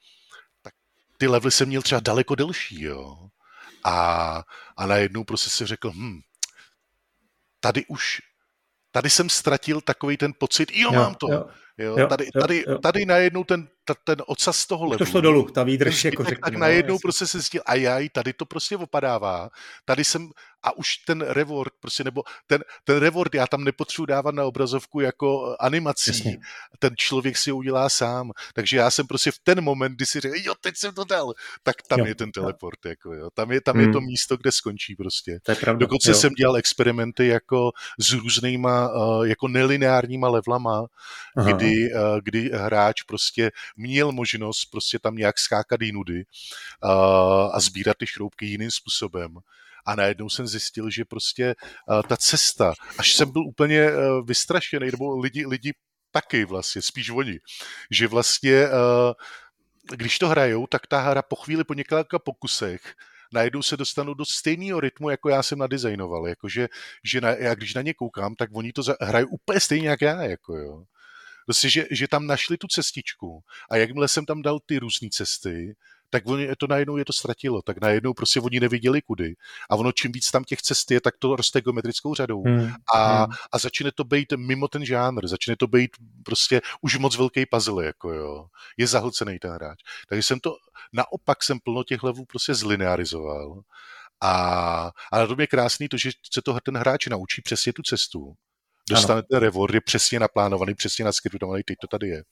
[0.61, 0.73] tak
[1.17, 2.81] ty levely jsem měl třeba daleko delší.
[2.81, 3.17] Jo.
[3.83, 4.43] A,
[4.77, 6.19] a najednou prostě si řekl, hm,
[7.59, 8.21] tady už
[8.95, 11.33] tady jsem ztratil takový ten pocit, jo, jo mám to.
[11.33, 11.45] Jo.
[11.77, 12.77] Jo, jo, tady, tady, jo.
[12.77, 14.97] tady najednou ten ta, ten ocas toho levelu.
[14.97, 16.23] To šlo dolů, ta výdrž, jako.
[16.23, 19.49] Tak no, najednou prostě se zjistil, a jaj, tady to prostě opadává.
[19.85, 20.29] Tady jsem,
[20.63, 24.99] a už ten reward, prostě, nebo ten, ten reward já tam nepotřebuji dávat na obrazovku
[24.99, 26.09] jako animací.
[26.09, 26.37] Jasně.
[26.79, 28.31] Ten člověk si ho udělá sám.
[28.53, 31.33] Takže já jsem prostě v ten moment, kdy si řekl, jo, teď jsem to dal,
[31.63, 32.85] tak tam jo, je ten teleport.
[32.85, 32.89] Jo.
[32.89, 33.29] Jako, jo.
[33.33, 33.87] Tam, je, tam hmm.
[33.87, 35.39] je to místo, kde skončí prostě.
[35.43, 36.15] To je pravda, Dokonce jo.
[36.15, 40.85] jsem dělal experimenty jako s různýma, uh, jako nelineárníma levlama,
[41.37, 41.51] Aha.
[41.51, 46.23] kdy, uh, kdy hráč prostě měl možnost prostě tam nějak skákat jinudy
[46.83, 49.35] uh, a sbírat ty šroubky jiným způsobem.
[49.85, 51.55] A najednou jsem zjistil, že prostě
[51.89, 55.73] uh, ta cesta, až jsem byl úplně uh, vystrašený, nebo lidi, lidi
[56.11, 57.39] taky vlastně, spíš oni,
[57.91, 59.13] že vlastně uh,
[59.91, 62.95] když to hrajou, tak ta hra po chvíli, po několika pokusech,
[63.33, 66.27] najednou se dostanu do stejného rytmu, jako já jsem nadizajnoval.
[66.27, 66.67] Jakože,
[67.03, 70.23] že na, já když na ně koukám, tak oni to hrají úplně stejně, jak já.
[70.23, 70.83] Jako jo.
[71.45, 75.75] Prostě, že, že tam našli tu cestičku a jakmile jsem tam dal ty různé cesty,
[76.09, 79.35] tak oni to najednou je to ztratilo, tak najednou prostě oni neviděli kudy.
[79.69, 82.43] A ono čím víc tam těch cest je, tak to roste geometrickou řadou.
[82.43, 82.73] Hmm.
[82.93, 83.33] A, hmm.
[83.51, 85.91] a začne to být mimo ten žánr, začne to být
[86.23, 88.45] prostě už moc velký puzzle, jako jo.
[88.77, 89.79] Je zahlcený ten hráč.
[90.09, 90.55] Takže jsem to,
[90.93, 93.61] naopak jsem plno těch levů prostě zlinearizoval.
[94.21, 94.31] A,
[95.11, 98.35] a na tom je krásný to, že se to ten hráč naučí přesně tu cestu
[98.89, 102.23] dostanete reward, je přesně naplánovaný, přesně naskriptovaný, teď to tady je.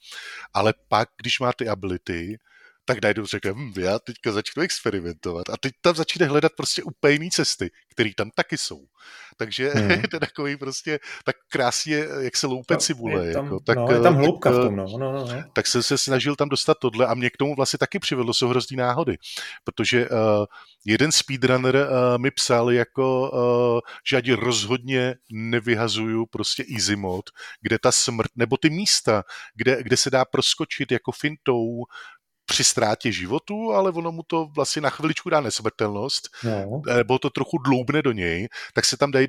[0.54, 2.38] Ale pak, když máte ability,
[2.86, 5.50] tak najednou řekne, hm, já teďka začnu experimentovat.
[5.50, 8.86] A teď tam začne hledat prostě úplně jiné cesty, které tam taky jsou.
[9.38, 9.92] Takže hmm.
[9.92, 13.28] je to takový prostě tak krásně, jak se loupe cibule.
[13.28, 14.86] Je tam, jako, tak, no, je tam hloubka tak, v tom, no.
[14.86, 15.44] No, no, no.
[15.54, 18.48] Tak jsem se snažil tam dostat tohle a mě k tomu vlastně taky přivedlo, jsou
[18.48, 19.18] hrozný náhody.
[19.64, 20.18] Protože uh,
[20.86, 23.80] jeden speedrunner uh, mi psal jako, uh,
[24.10, 27.30] že ať rozhodně nevyhazuju prostě easy mod,
[27.62, 29.24] kde ta smrt, nebo ty místa,
[29.56, 31.84] kde, kde se dá proskočit jako fintou
[32.46, 36.82] při ztrátě životu, ale ono mu to vlastně na chviličku dá nesmrtelnost, no.
[36.96, 39.28] nebo to trochu dloubne do něj, tak se tam dají,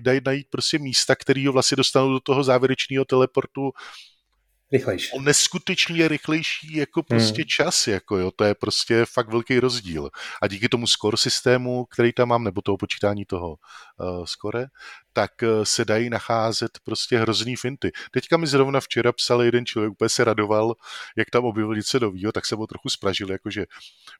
[0.00, 3.70] dají najít prostě místa, který ho vlastně dostanou do toho závěrečného teleportu
[4.72, 5.12] rychlejší.
[5.12, 7.48] On neskutečně je rychlejší jako prostě hmm.
[7.48, 10.10] čas, jako jo, to je prostě fakt velký rozdíl.
[10.42, 14.66] A díky tomu score systému, který tam mám, nebo toho počítání toho uh, score,
[15.16, 17.92] tak uh, se dají nacházet prostě hrozný finty.
[18.10, 20.74] Teďka mi zrovna včera psal jeden člověk, úplně se radoval,
[21.16, 23.64] jak tam objevil něco novýho, tak se ho trochu spražil, jakože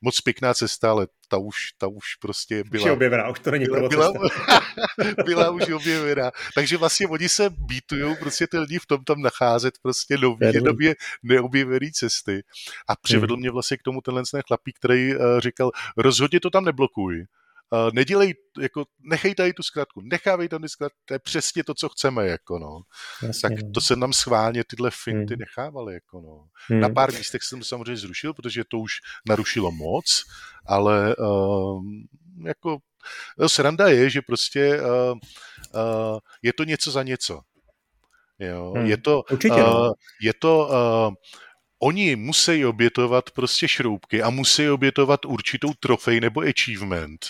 [0.01, 2.83] moc pěkná cesta, ale ta už, ta už prostě byla...
[2.83, 4.13] Už je objevená, už to není byla, byla,
[5.25, 6.31] byla už objevená.
[6.55, 10.95] Takže vlastně oni se býtují prostě ty lidi v tom tam nacházet prostě nový, nově
[11.23, 12.43] neobjevený cesty.
[12.89, 13.41] A přivedl hmm.
[13.41, 17.25] mě vlastně k tomu tenhle chlapík, který uh, říkal, rozhodně to tam neblokuj,
[17.75, 21.75] Uh, nedělej, jako, nechej tady tu zkratku, nechávej tam ty zkratky, to je přesně to,
[21.75, 22.81] co chceme, jako no.
[23.27, 23.71] Jasně, tak no.
[23.75, 25.41] to se nám schválně tyhle finty hmm.
[25.41, 26.47] nechávaly, jako no.
[26.69, 26.81] Hmm.
[26.81, 28.93] Na pár místech jsem to samozřejmě zrušil, protože to už
[29.29, 30.23] narušilo moc,
[30.67, 31.83] ale uh,
[32.47, 32.79] jako
[33.39, 37.41] no, sranda je, že prostě uh, uh, je to něco za něco.
[38.39, 38.87] Jo, hmm.
[38.87, 41.15] je to, Určitě, uh, je to uh,
[41.83, 47.27] oni musí obětovat prostě šroubky a musí obětovat určitou trofej nebo achievement.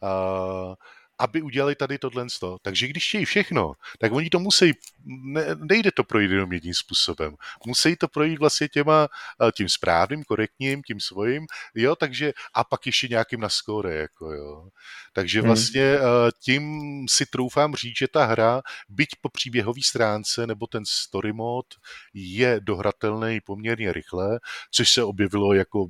[0.00, 0.74] Uh,
[1.18, 2.26] aby udělali tady tohle.
[2.62, 4.72] Takže když chtějí všechno, tak oni to musí,
[5.04, 7.34] ne, nejde to projít jenom jedním způsobem.
[7.66, 9.08] Musí to projít vlastně těma,
[9.56, 14.68] tím správným, korektním, tím svojím, jo, takže a pak ještě nějakým na skóre, jako jo.
[15.12, 15.46] Takže hmm.
[15.46, 16.30] vlastně hmm.
[16.40, 16.62] tím
[17.08, 21.66] si troufám říct, že ta hra, byť po příběhové stránce nebo ten story mod
[22.14, 24.40] je dohratelný poměrně rychle,
[24.70, 25.86] což se objevilo jako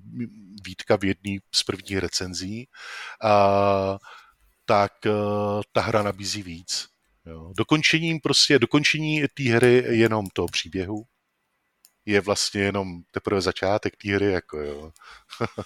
[0.64, 2.68] výtka v jedné z prvních recenzí.
[3.24, 3.98] A
[4.68, 5.12] tak uh,
[5.72, 6.86] ta hra nabízí víc.
[7.26, 7.52] Jo.
[7.56, 11.04] Dokončením prostě, dokončení té hry jenom toho příběhu
[12.06, 14.90] je vlastně jenom teprve začátek té hry, jako jo.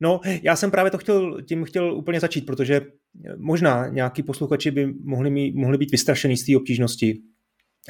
[0.00, 2.80] No, já jsem právě to chtěl, tím chtěl úplně začít, protože
[3.36, 7.22] možná nějaký posluchači by mohli, mít, mohli být vystrašený z té obtížnosti,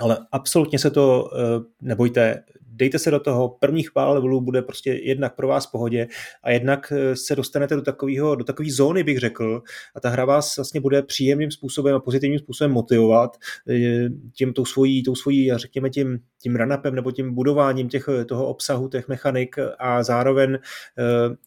[0.01, 5.01] ale absolutně se to eh, nebojte, dejte se do toho, prvních pár levelů bude prostě
[5.03, 6.09] jednak pro vás v pohodě
[6.43, 9.62] a jednak eh, se dostanete do takového, do takové zóny, bych řekl,
[9.95, 13.36] a ta hra vás vlastně bude příjemným způsobem a pozitivním způsobem motivovat
[13.68, 18.47] eh, tím tou svojí, tou svojí, řekněme tím, tím ranapem nebo tím budováním těch, toho
[18.47, 20.59] obsahu, těch mechanik a zároveň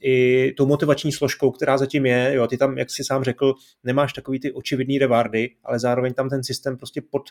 [0.02, 4.14] i tou motivační složkou, která zatím je, jo, ty tam, jak si sám řekl, nemáš
[4.14, 7.22] takový ty očividný rewardy, ale zároveň tam ten systém prostě pod,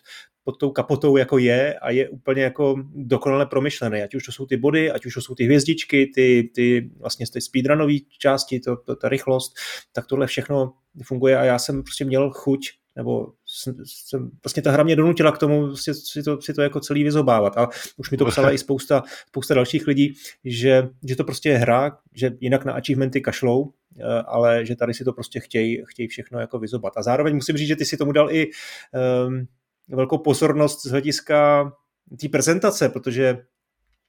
[0.45, 4.47] pod tou kapotou jako je a je úplně jako dokonale promyšlený, ať už to jsou
[4.47, 8.77] ty body, ať už to jsou ty hvězdičky, ty, ty vlastně ty speedrunové části, to,
[8.77, 9.55] to, ta rychlost,
[9.93, 12.61] tak tohle všechno funguje a já jsem prostě měl chuť
[12.97, 13.33] nebo
[13.85, 17.05] jsem, vlastně ta hra mě donutila k tomu si, si, to, si to jako celý
[17.05, 21.49] vyzobávat a už mi to psala i spousta, spousta dalších lidí, že, že to prostě
[21.49, 25.83] je hra, že jinak na achievementy kašlou, eh, ale že tady si to prostě chtějí
[25.87, 26.93] chtěj všechno jako vyzobat.
[26.97, 28.51] A zároveň musím říct, že ty si tomu dal i
[29.27, 29.47] um,
[29.89, 31.73] velkou pozornost z hlediska
[32.21, 33.39] té prezentace, protože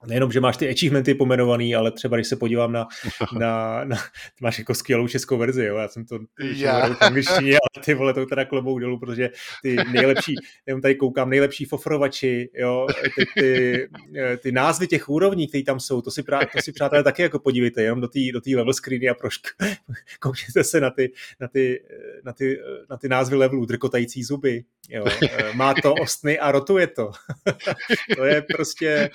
[0.07, 2.87] nejenom, že máš ty achievementy pomenovaný, ale třeba když se podívám na,
[3.39, 3.97] na, na
[4.41, 6.97] máš jako skvělou českou verzi, jo, já jsem to yeah.
[6.97, 9.29] v angličtině, ale ty vole, to teda klobou dolů, protože
[9.61, 10.35] ty nejlepší,
[10.67, 13.89] jenom tady koukám, nejlepší fofrovači, jo, ty, ty,
[14.37, 17.39] ty názvy těch úrovní, které tam jsou, to si, prá, to si přátelé taky jako
[17.39, 19.47] podívejte, jenom do té do tý level screeny a prošk,
[20.19, 21.83] koukněte se na ty, na ty,
[22.23, 25.05] na ty, na ty názvy levelů, drkotající zuby, jo,
[25.53, 27.11] má to ostny a rotuje to.
[28.15, 29.09] to je prostě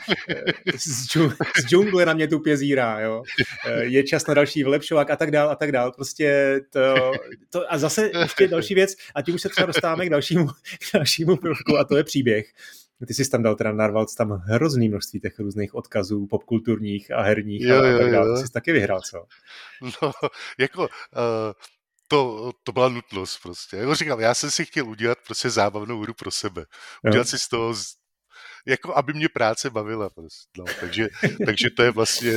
[0.79, 3.23] z, džung, z džungle na mě tupě zírá, jo.
[3.66, 5.93] Eh, je čas na další vylepšovák a tak dál a tak dál.
[5.93, 7.12] Prostě to,
[7.51, 10.95] to a zase ještě další věc, a tím už se třeba dostáváme k dalšímu, k
[10.95, 12.47] dalšímu prvku a to je příběh.
[13.07, 17.62] Ty jsi tam dal teda narval tam hrozný množství těch různých odkazů popkulturních a herních
[17.62, 18.41] jo, a, a tak dále.
[18.41, 19.27] Ty jsi taky vyhrál, co?
[19.83, 20.12] No,
[20.59, 20.89] jako uh,
[22.09, 23.77] to, to byla nutnost prostě.
[23.77, 26.64] Jako říkám, já jsem si chtěl udělat prostě zábavnou hru pro sebe.
[27.05, 27.31] Udělat jo.
[27.31, 27.75] si z toho
[28.66, 30.11] jako aby mě práce bavila.
[30.11, 30.64] Prostě, no.
[30.80, 31.08] takže,
[31.46, 32.32] takže to je vlastně,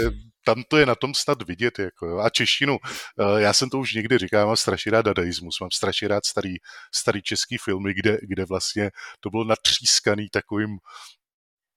[0.46, 1.80] tam to je na tom snad vidět.
[1.80, 2.18] Jako, jo.
[2.18, 6.08] A češtinu, eh, já jsem to už někdy říkal, mám strašně rád dadaismus, mám strašně
[6.08, 6.56] rád starý,
[6.96, 10.78] starý český filmy, kde, kde vlastně to bylo natřískaný takovým,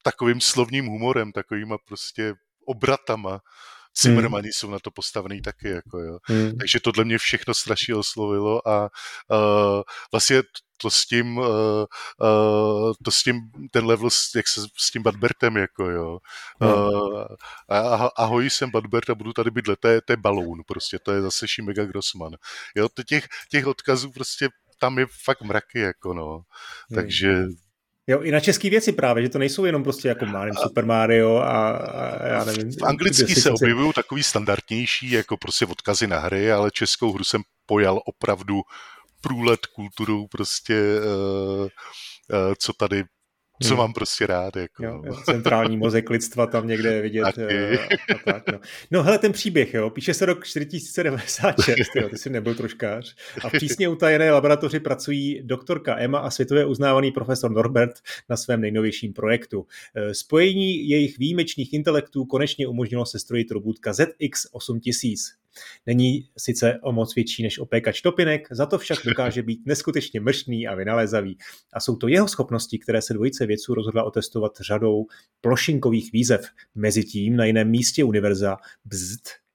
[0.02, 2.34] takovým slovním humorem, takovýma prostě
[2.66, 3.40] obratama,
[4.02, 4.52] Zimmermani hmm.
[4.52, 6.18] jsou na to postavený taky, jako jo.
[6.22, 6.56] Hmm.
[6.58, 8.90] Takže tohle mě všechno strašně oslovilo a
[9.30, 9.82] uh,
[10.12, 10.42] vlastně
[10.82, 13.40] to s tím, uh, uh, to s tím,
[13.70, 16.18] ten level, jak se s tím Badbertem, jako jo.
[16.60, 17.24] Uh,
[17.68, 21.12] a, ahoj, jsem Badbert a budu tady bydlet, to je, to je balón, prostě, to
[21.12, 22.32] je zase Šimega Grossman.
[22.74, 26.40] Jo, těch, těch odkazů prostě tam je fakt mraky, jako no.
[26.90, 26.94] Hmm.
[26.94, 27.44] Takže
[28.06, 31.36] Jo, i na české věci právě, že to nejsou jenom prostě jako Mario, Super Mario
[31.36, 32.72] a, a já nevím.
[32.72, 37.42] V anglicky se objevují takový standardnější, jako prostě odkazy na hry, ale českou hru jsem
[37.66, 38.62] pojal opravdu
[39.20, 41.68] průlet kulturou prostě, uh, uh,
[42.58, 43.04] co tady
[43.62, 43.78] co hmm.
[43.78, 44.56] mám prostě rád.
[44.56, 45.22] Jako, jo, no.
[45.24, 47.22] centrální mozek lidstva tam někde je vidět.
[47.22, 47.40] Taky.
[47.42, 47.78] Eh,
[48.14, 48.60] a tak, no.
[48.90, 53.14] no hele, ten příběh, jo, píše se rok 4096, jo, ty jsi nebyl troškář.
[53.44, 57.94] A v přísně utajené laboratoři pracují doktorka Emma a světově uznávaný profesor Norbert
[58.28, 59.66] na svém nejnovějším projektu.
[59.94, 65.16] Eh, spojení jejich výjimečných intelektů konečně umožnilo sestrojit robůtka ZX8000.
[65.86, 70.66] Není sice o moc větší než opékač topinek, za to však dokáže být neskutečně mrštný
[70.66, 71.38] a vynalézavý.
[71.72, 75.06] A jsou to jeho schopnosti, které se dvojice vědců rozhodla otestovat řadou
[75.40, 76.46] plošinkových výzev.
[76.74, 79.45] Mezitím na jiném místě univerza bzd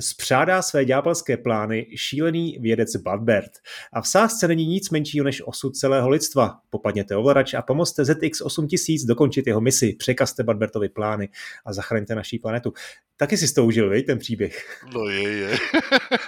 [0.00, 3.50] Spřádá své ďábelské plány šílený vědec Badbert.
[3.92, 6.60] A v sázce není nic menšího než osud celého lidstva.
[6.70, 9.92] Popadněte ovladač a pomozte ZX8000 dokončit jeho misi.
[9.98, 11.28] Překazte Badbertovi plány
[11.64, 12.72] a zachraňte naší planetu.
[13.16, 14.82] Taky si to užil, vej, ten příběh.
[14.94, 15.58] No je, je.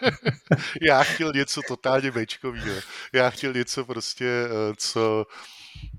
[0.82, 2.74] Já chtěl něco totálně večkovýho.
[3.12, 5.26] Já chtěl něco prostě, eh, co...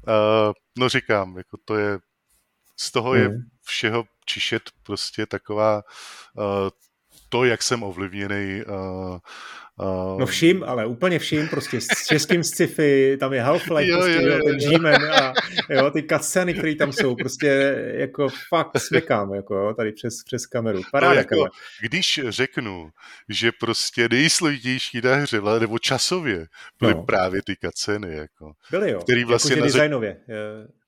[0.07, 1.99] Uh, no říkám, jako to je...
[2.77, 3.41] Z toho je mhm.
[3.63, 5.83] všeho čišet prostě taková
[6.37, 6.43] uh,
[7.29, 9.17] to, jak jsem ovlivněný uh,
[10.19, 14.27] no vším, ale úplně vším, prostě s českým sci-fi, tam je Half-Life, jo, prostě, jo,
[14.27, 15.33] jo, ten G-Man a
[15.69, 20.45] jo, ty cutscény, které tam jsou, prostě jako fakt smekám, jako jo, tady přes, přes
[20.45, 20.81] kameru.
[20.91, 21.47] Paráda, no, jako,
[21.81, 22.89] když řeknu,
[23.29, 26.47] že prostě nejsložitější na hře, nebo časově,
[26.79, 27.03] byly no.
[27.03, 28.51] právě ty cutscény, jako.
[28.71, 30.17] Byly jo, který vlastně jako, designově.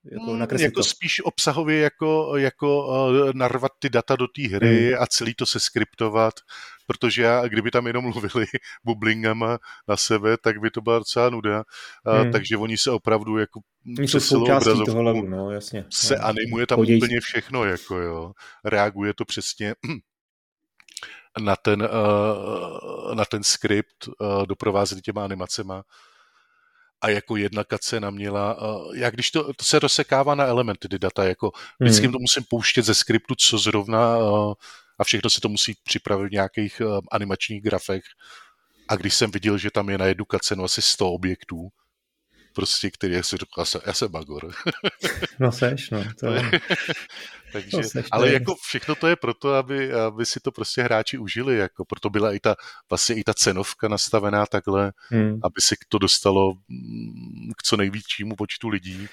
[0.04, 0.84] Jako, hmm, jako to.
[0.84, 5.02] spíš obsahově jako, jako uh, narvat ty data do té hry hmm.
[5.02, 6.34] a celý to se skriptovat,
[6.86, 8.46] protože já, kdyby tam jenom mluvili
[8.84, 11.64] bublingama na sebe, tak by to byla docela nuda.
[12.06, 12.32] Hmm.
[12.32, 13.60] Takže oni se opravdu jako
[13.98, 15.84] oni jsou součástí toho levelu, no jasně.
[15.90, 16.24] Se no.
[16.24, 16.96] animuje tam Poděj.
[16.96, 18.32] úplně všechno, jako jo.
[18.64, 19.74] Reaguje to přesně
[21.40, 24.08] na ten, uh, na ten skript,
[24.46, 25.82] doprovázený těma animacema
[27.02, 28.56] a jako jedna kacena měla,
[28.94, 32.12] já když to, to se rozsekává na elementy, ty data, jako vždycky hmm.
[32.12, 34.16] to musím pouštět ze skriptu, co zrovna
[34.98, 36.82] a všechno se to musí připravit v nějakých
[37.12, 38.02] animačních grafech.
[38.88, 41.68] A když jsem viděl, že tam je na jednu kacenu asi 100 objektů,
[42.52, 44.52] prostě, který já si řekl, já jsem, já jsem bagor.
[45.40, 46.04] no seš, no.
[46.20, 46.26] To.
[47.52, 51.18] Takže, no seš, ale jako všechno to je proto, aby, aby si to prostě hráči
[51.18, 52.56] užili, jako proto byla i ta,
[52.90, 55.40] vlastně i ta cenovka nastavená takhle, hmm.
[55.42, 59.08] aby se to dostalo mm, k co největšímu počtu lidí.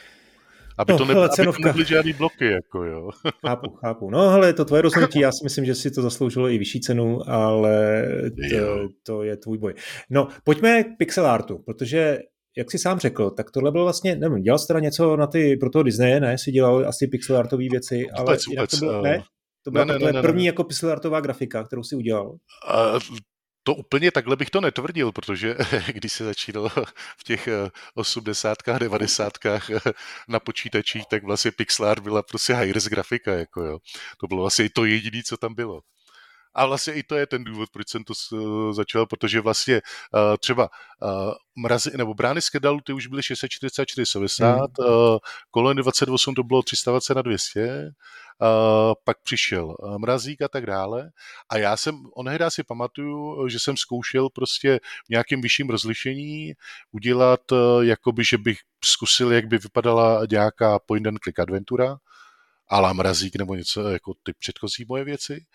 [0.80, 3.10] Aby, no, to, ne, hele, aby to nebyly žádný bloky, jako jo.
[3.48, 4.10] Chápu, chápu.
[4.10, 7.30] No hele, to tvoje rozhodnutí, já si myslím, že si to zasloužilo i vyšší cenu,
[7.30, 8.06] ale
[8.52, 9.74] to, to je tvůj boj.
[10.10, 12.20] No, pojďme k pixel artu, protože
[12.60, 15.57] jak jsi sám řekl, tak tohle bylo vlastně, nevím, dělal jsi teda něco na ty,
[15.57, 16.38] pro toho Disney, ne?
[16.38, 19.24] Jsi dělal asi pixel artové věci, ale vůbec, vůbec, to bylo, ne?
[19.64, 20.47] To byla ne, ne, ne, první ne.
[20.47, 22.30] jako pixel artová grafika, kterou si udělal.
[22.30, 22.99] Uh,
[23.64, 25.55] to úplně takhle bych to netvrdil, protože
[25.93, 26.70] když se začínal
[27.18, 27.49] v těch
[27.95, 28.57] 80.
[28.80, 29.34] 90.
[30.28, 33.80] na počítačích, tak vlastně pixel art byla prostě high grafika, jako jo.
[34.22, 35.82] To bylo vlastně to jediné, co tam bylo.
[36.60, 38.14] A vlastně i to je ten důvod, proč jsem to
[38.74, 40.70] začal, protože vlastně uh, třeba
[41.01, 41.34] uh,
[41.64, 44.62] mrazy, nebo brány z Kedalu, ty už byly 644 70, hmm.
[44.80, 45.18] uh,
[45.51, 47.91] kolony 28 to bylo 320 na 200,
[48.41, 51.10] Uh, pak přišel uh, mrazík a tak dále.
[51.49, 56.53] A já jsem, onehdy si pamatuju, že jsem zkoušel prostě v nějakém vyšším rozlišení
[56.91, 61.97] udělat, uh, jakoby, že bych zkusil, jak by vypadala nějaká point and click adventura,
[62.70, 65.46] ala mrazík nebo něco jako ty předchozí moje věci.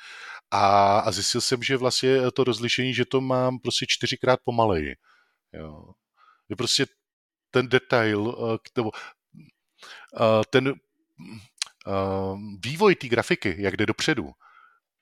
[0.51, 4.95] A, a zjistil jsem, že vlastně to rozlišení, že to mám prostě čtyřikrát pomaleji.
[5.53, 5.85] Jo.
[6.49, 6.87] Je prostě
[7.51, 8.37] ten detail,
[8.77, 8.91] nebo
[10.51, 10.75] ten
[12.65, 14.31] vývoj té grafiky, jak jde dopředu,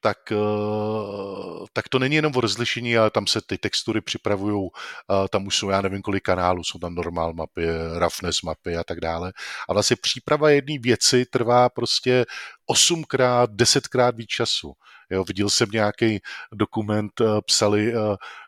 [0.03, 5.29] tak, eh, tak to není jenom o rozlišení, ale tam se ty textury připravují, eh,
[5.29, 7.67] tam už jsou, já nevím, kolik kanálů, jsou tam normál mapy,
[7.99, 9.33] roughness mapy a tak dále.
[9.69, 12.25] A vlastně příprava jedné věci trvá prostě
[12.67, 14.73] osmkrát, desetkrát víc času.
[15.11, 16.21] Jo, viděl jsem nějaký
[16.53, 17.93] dokument, eh, psali,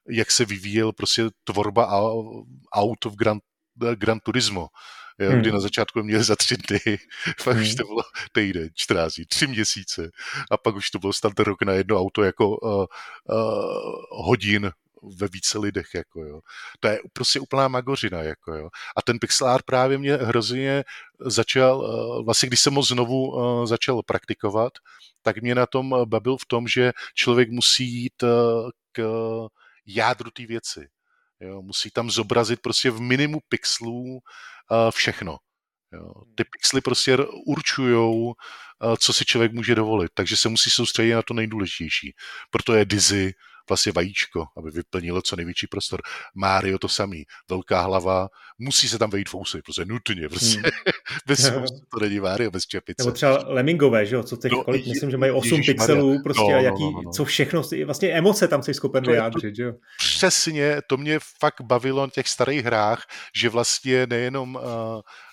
[0.09, 1.89] jak se vyvíjel prostě tvorba
[2.73, 3.39] aut v Gran,
[3.95, 4.69] Gran Turismo
[5.19, 5.41] hmm.
[5.41, 6.81] kdy na začátku měli za tři dny,
[7.45, 7.63] pak hmm.
[7.63, 8.03] už to bylo
[8.33, 10.11] týden, 14 dní, tři měsíce
[10.51, 12.87] a pak už to bylo snad rok na jedno auto jako uh, uh,
[14.11, 14.71] hodin
[15.21, 16.41] ve více lidech, jako jo.
[16.81, 18.69] To je prostě úplná magořina, jako jo.
[18.97, 20.85] A ten pixel art právě mě hrozně
[21.21, 23.33] začal, vlastně když jsem ho znovu
[23.67, 24.73] začal praktikovat,
[25.23, 28.25] tak mě na tom bavil v tom, že člověk musí jít
[28.93, 29.03] k
[29.87, 30.89] jádru té věci.
[31.41, 34.19] Jo, musí tam zobrazit prostě v minimu pixelů
[34.91, 35.37] všechno.
[35.93, 36.13] Jo.
[36.35, 37.17] Ty pixely prostě
[37.47, 38.33] určují,
[38.99, 42.15] co si člověk může dovolit, takže se musí soustředit na to nejdůležitější.
[42.51, 43.33] Proto je Dizzy
[43.69, 46.01] vlastně vajíčko, aby vyplnilo co největší prostor.
[46.35, 50.71] Mario to samý, velká hlava, musí se tam vejít fousy, prostě nutně, prostě hmm.
[51.27, 53.03] bez fousy to není Mario, bez čepice.
[53.03, 56.23] Nebo třeba Lemingové, že jo, co těch, no, kolik, myslím, že mají 8 pixelů, Maria.
[56.23, 57.11] prostě no, a jaký, no, no, no.
[57.11, 59.73] co všechno, vlastně emoce tam jsi schopen vyjádřit, že jo.
[59.99, 63.03] Přesně, to mě fakt bavilo na těch starých hrách,
[63.37, 64.63] že vlastně nejenom uh,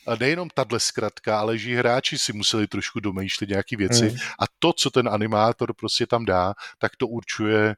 [0.08, 4.18] a nejenom tahle zkratka, ale že hráči si museli trošku domýšlet nějaké věci hmm.
[4.40, 7.76] a to, co ten animátor prostě tam dá, tak to určuje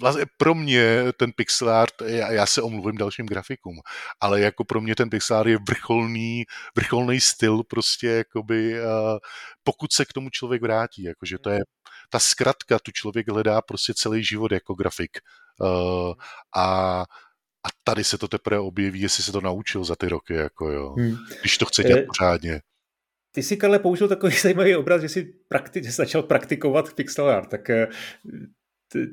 [0.00, 3.76] vlastně pro mě ten pixel art, já, já se omluvím dalším grafikům,
[4.20, 6.44] ale jako pro mě ten pixel art je vrcholný,
[6.76, 9.18] vrcholný styl prostě jakoby, uh,
[9.62, 11.60] pokud se k tomu člověk vrátí, jakože to je
[12.10, 15.18] ta zkratka, tu člověk hledá prostě celý život jako grafik.
[15.60, 16.12] Uh,
[16.56, 17.04] a
[17.66, 20.94] a tady se to teprve objeví, jestli se to naučil za ty roky, jako jo.
[20.98, 21.16] Hmm.
[21.40, 22.60] Když to chce dělat e, pořádně.
[23.34, 27.28] Ty jsi, Karle, použil takový zajímavý obraz, že jsi, prakti- že jsi začal praktikovat pixel
[27.28, 27.70] art, tak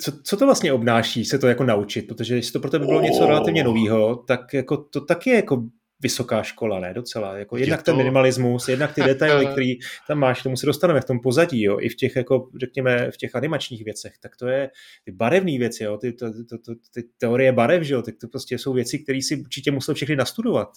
[0.02, 2.08] co, co to vlastně obnáší se to jako naučit?
[2.08, 5.64] Protože jestli to pro tebe bylo něco relativně nového, tak jako to taky je jako
[6.00, 7.38] vysoká škola, ne docela.
[7.38, 7.86] Jako jednak to...
[7.86, 9.76] ten minimalismus, jednak ty detaily, který
[10.08, 13.18] tam máš, tomu se dostaneme v tom pozadí, jo, i v těch, jako, řekněme, v
[13.18, 14.70] těch animačních věcech, tak to je
[15.06, 18.28] ty barevné věci, jo, ty, to, to, to, ty teorie barev, že jo, tak to
[18.28, 20.70] prostě jsou věci, které si určitě musel všechny nastudovat.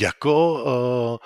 [0.00, 1.16] Jako uh,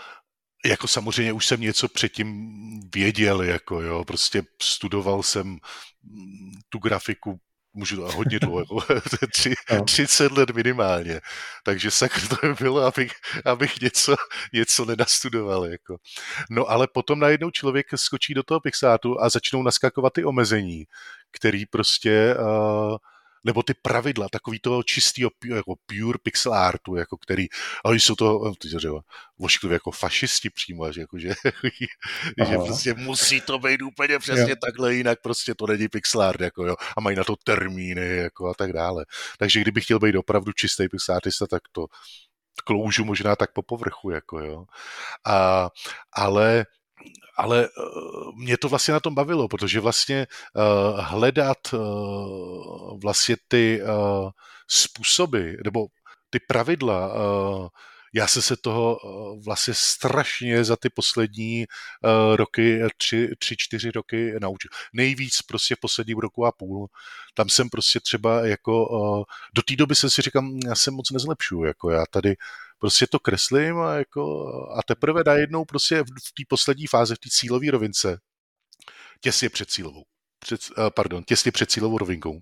[0.65, 2.51] jako samozřejmě už jsem něco předtím
[2.95, 5.59] věděl, jako jo, prostě studoval jsem
[6.69, 7.41] tu grafiku
[7.75, 9.85] můžu to hodně dlouho, jako tři, no.
[9.85, 11.21] 30 let minimálně.
[11.65, 13.13] Takže sakr to by bylo, abych,
[13.45, 14.15] abych něco,
[14.53, 15.67] něco nenastudoval.
[15.67, 15.97] Jako.
[16.51, 20.85] No ale potom najednou člověk skočí do toho Pixátu a začnou naskakovat ty omezení,
[21.33, 22.97] který prostě uh,
[23.45, 27.47] nebo ty pravidla, takový toho čistého jako pure pixel artu, jako který,
[27.85, 28.69] ale jsou to, ty
[29.39, 31.29] vošklivě jako fašisti přímo, že, jako, že,
[32.49, 34.57] že prostě musí to být úplně přesně jo.
[34.67, 38.49] takhle, jinak prostě to není pixel art, jako jo, a mají na to termíny, jako
[38.49, 39.05] a tak dále.
[39.39, 41.87] Takže kdybych chtěl být opravdu čistý pixel artista, tak to
[42.65, 44.65] kloužu možná tak po povrchu, jako jo.
[45.27, 45.69] A,
[46.13, 46.67] ale
[47.37, 53.81] ale uh, mě to vlastně na tom bavilo, protože vlastně uh, hledat uh, vlastně ty
[54.71, 55.87] způsoby nebo
[56.31, 57.15] ty pravidla,
[58.15, 58.99] já jsem se toho
[59.45, 61.65] vlastně strašně za ty poslední
[62.35, 64.71] roky, tři, tři, čtyři roky naučil.
[64.93, 66.87] Nejvíc prostě v posledním roku a půl.
[67.35, 68.87] Tam jsem prostě třeba jako,
[69.55, 72.35] do té doby jsem si říkal, hm, já se moc nezlepšuju, jako já tady
[72.85, 74.47] prostě to kreslím a, jako,
[74.79, 78.19] a teprve najednou prostě v, v té poslední fázi, v té cílové rovince,
[79.21, 80.03] těsně před cílovou,
[80.39, 82.41] před, uh, pardon, těsně před cílovou rovinkou,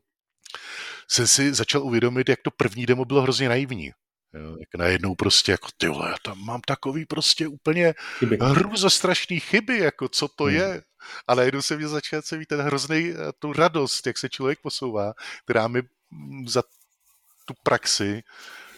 [1.08, 3.90] jsem si začal uvědomit, jak to první demo bylo hrozně naivní.
[4.34, 7.94] Jo, jak najednou prostě jako, ty vole, já tam mám takový prostě úplně
[8.40, 10.54] hruzostrašný chyby, jako co to hmm.
[10.54, 10.82] je.
[11.28, 15.12] A najednou se mě začal se ten hrozný, eh, tu radost, jak se člověk posouvá,
[15.44, 16.62] která mi mm, za
[17.46, 18.22] tu praxi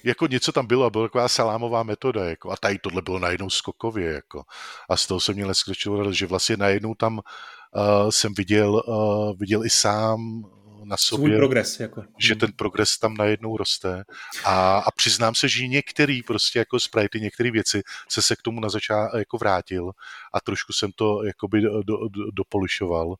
[0.05, 3.51] jako něco tam bylo a byla taková salámová metoda, jako, a tady tohle bylo najednou
[3.51, 4.43] skokově, jako.
[4.91, 9.65] A z toho jsem měl neskutečnou že vlastně najednou tam uh, jsem viděl, uh, viděl
[9.65, 10.45] i sám
[10.85, 12.05] na sobě, Svůj progres, jako.
[12.19, 14.05] že ten progres tam najednou roste
[14.45, 18.61] a, a přiznám se, že některý prostě jako sprite, některé věci se se k tomu
[18.61, 19.91] na začátku jako vrátil
[20.35, 23.15] a trošku jsem to jakoby do, do, do, dopolišoval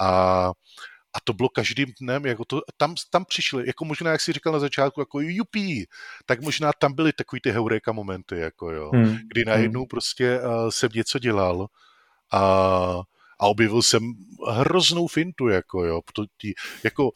[0.00, 0.50] a
[1.14, 4.52] a to bylo každým dnem, jako to, tam, tam přišli, jako možná, jak jsi říkal
[4.52, 5.86] na začátku, jako jupí,
[6.26, 9.18] tak možná tam byly takový ty heureka momenty, jako jo, hmm.
[9.32, 9.88] kdy najednou hmm.
[9.88, 11.66] prostě uh, jsem něco dělal
[12.32, 12.40] a,
[13.40, 14.12] a objevil jsem
[14.50, 16.00] hroznou fintu, jako jo,
[16.36, 16.54] tí,
[16.84, 17.10] jako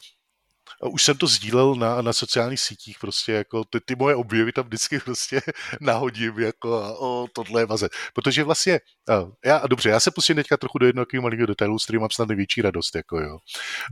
[0.81, 4.65] už jsem to sdílel na, na sociálních sítích, prostě jako ty, ty moje objevy tam
[4.65, 5.41] vždycky prostě
[5.81, 7.89] nahodím, jako a o, tohle je vaze.
[8.13, 11.83] Protože vlastně, a, já, dobře, já se pustím teďka trochu do jednoho malého detailu, s
[11.83, 13.37] kterým mám snad největší radost, jako jo.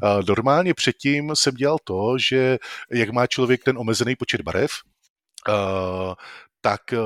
[0.04, 2.58] A, normálně předtím jsem dělal to, že
[2.92, 4.72] jak má člověk ten omezený počet barev,
[5.50, 6.14] Uh,
[6.66, 6.98] tak eh,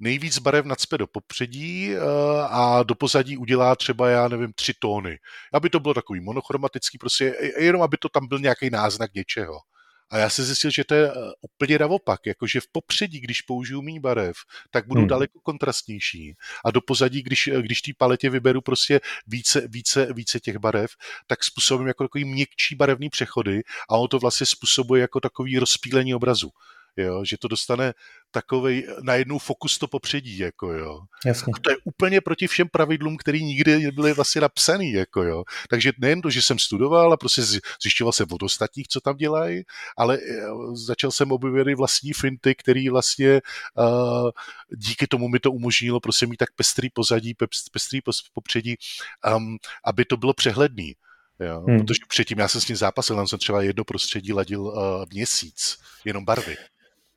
[0.00, 1.98] nejvíc barev nadspe do popředí eh,
[2.50, 5.18] a do pozadí udělá třeba, já nevím, tři tóny.
[5.52, 9.58] Aby to bylo takový monochromatický, prostě jenom aby to tam byl nějaký náznak něčeho.
[10.10, 13.82] A já jsem zjistil, že to je eh, úplně naopak, jakože v popředí, když použiju
[13.82, 14.36] méně barev,
[14.70, 15.08] tak budou hmm.
[15.08, 16.34] daleko kontrastnější.
[16.64, 20.90] A do pozadí, když, když té paletě vyberu prostě více, více, více těch barev,
[21.26, 26.14] tak způsobím jako takový měkčí barevný přechody a ono to vlastně způsobuje jako takový rozpílení
[26.14, 26.50] obrazu
[26.96, 27.92] jo, že to dostane
[28.30, 31.00] takový najednou fokus to popředí, jako jo.
[31.26, 31.52] Jasně.
[31.56, 35.44] A to je úplně proti všem pravidlům, které nikdy byly vlastně napsaný, jako jo.
[35.70, 37.42] Takže nejen to, že jsem studoval a prostě
[37.82, 39.62] zjišťoval jsem od ostatních, co tam dělají,
[39.96, 43.40] ale eh, začal jsem objevit vlastní finty, který vlastně
[43.78, 44.30] uh,
[44.76, 47.34] díky tomu mi to umožnilo prostě mít tak pestrý pozadí,
[47.72, 48.00] pestrý
[48.32, 48.76] popředí,
[49.36, 50.94] um, aby to bylo přehledný.
[51.40, 51.64] Jo?
[51.68, 51.78] Hmm.
[51.78, 54.74] Protože předtím já jsem s tím zápasil, tam jsem třeba jedno prostředí ladil uh,
[55.10, 56.56] měsíc, jenom barvy.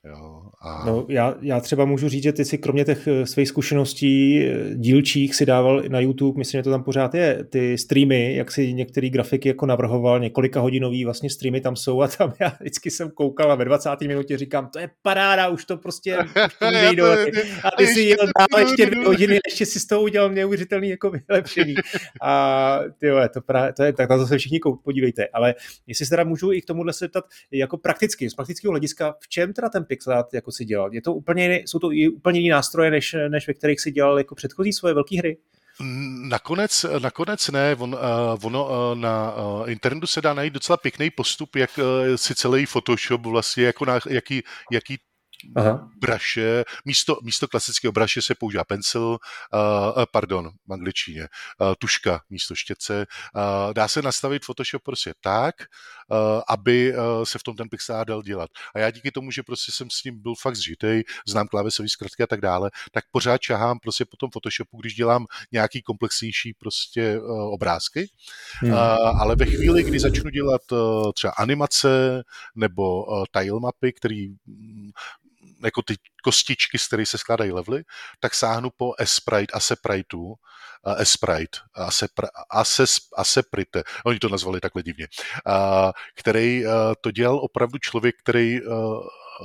[0.06, 0.86] Jo, a...
[0.86, 4.76] no, já, já třeba můžu říct, že ty si kromě těch eh, svých zkušeností eh,
[4.76, 8.74] dílčích si dával na YouTube, myslím, že to tam pořád je, ty streamy, jak si
[8.74, 13.12] některý grafiky jako navrhoval, několika hodinový vlastně streamy tam jsou a tam já vždycky jsem
[13.12, 13.89] koukal a ve 20.
[14.01, 17.03] minutě říkám, to je paráda, už to prostě už to nejde.
[17.64, 21.12] A ty si jel dál ještě dvě hodiny, ještě si z toho udělal neuvěřitelný jako
[21.30, 21.76] vylepšení.
[22.22, 25.28] A ty jo, to, pra, to je, tak na to se všichni podívejte.
[25.34, 25.56] Ale
[25.88, 29.28] jestli se teda můžu i k tomuhle se ptat jako prakticky, z praktického hlediska, v
[29.28, 30.93] čem teda ten pixelát jako si dělal.
[30.93, 34.36] Je to úplně, jsou to úplně jiné nástroje, než, než ve kterých si dělal jako
[34.36, 35.38] předchozí svoje velké hry?
[36.30, 41.10] Nakonec, nakonec ne, on, uh, ono uh, na uh, internetu se dá najít docela pěkný
[41.10, 44.98] postup, jak uh, si celý Photoshop vlastně, jako na, jaký, jaký
[45.56, 45.90] Aha.
[46.02, 52.56] braše, místo, místo klasického braše se používá pencil, uh, pardon, v angličtině, uh, tuška místo
[52.56, 53.06] štětce.
[53.36, 55.56] Uh, dá se nastavit Photoshop prostě tak,
[56.12, 58.50] uh, aby uh, se v tom ten pixel dal dělat.
[58.76, 62.24] A já díky tomu, že prostě jsem s ním byl fakt zžitej, znám klávesový zkratky
[62.24, 67.20] a tak dále, tak pořád čahám prostě po tom Photoshopu, když dělám nějaký komplexnější prostě
[67.20, 68.10] uh, obrázky.
[68.60, 68.72] Hmm.
[68.72, 68.78] Uh,
[69.22, 72.24] ale ve chvíli, kdy začnu dělat uh, třeba animace
[72.56, 74.28] nebo uh, tile mapy, který
[75.64, 77.84] jako ty kostičky, z kterých se skládají levely,
[78.20, 80.34] tak sáhnu po Esprite, Asepriteu,
[80.97, 85.08] Esprite, Asepr, Ases, Aseprite, oni to nazvali takhle divně,
[86.16, 86.64] který
[87.01, 88.60] to dělal opravdu člověk, který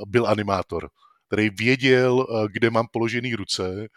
[0.07, 0.91] byl animátor,
[1.27, 3.89] který věděl, kde mám položený ruce,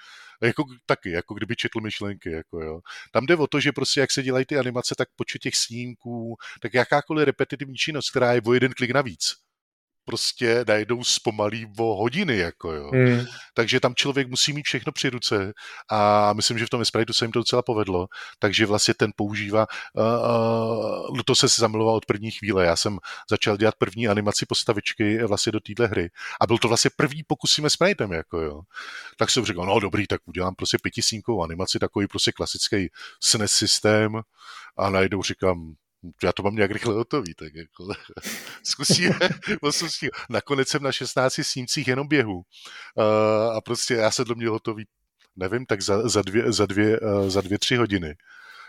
[0.43, 2.79] jako taky, jako kdyby četl myšlenky, jako jo.
[3.11, 6.35] Tam jde o to, že prostě jak se dělají ty animace, tak počet těch snímků,
[6.61, 9.33] tak jakákoliv repetitivní činnost, která je o jeden klik navíc,
[10.05, 12.91] prostě najednou zpomalí o hodiny, jako jo.
[12.93, 13.25] Mm.
[13.53, 15.53] Takže tam člověk musí mít všechno při ruce
[15.91, 18.07] a myslím, že v tom Espritu se jim to docela povedlo,
[18.39, 22.99] takže vlastně ten používá, uh, uh, to se zamiloval od první chvíle, já jsem
[23.29, 26.09] začal dělat první animaci postavičky vlastně do téhle hry
[26.41, 28.61] a byl to vlastně první pokus s Espritem, jako jo.
[29.17, 32.89] Tak jsem řekl, no dobrý, tak udělám prostě pětisínkovou animaci, takový prostě klasický
[33.19, 34.21] SNES systém
[34.77, 35.75] a najednou říkám,
[36.23, 37.93] já to mám nějak rychle hotový, tak jako
[38.63, 39.19] zkusíme,
[39.71, 40.11] zkusíme.
[40.29, 43.03] Nakonec jsem na 16 snímcích jenom běhu uh,
[43.57, 44.85] a prostě já jsem to měl hotový,
[45.35, 48.15] nevím, tak za, za, dvě, za, dvě, uh, za dvě, tři hodiny.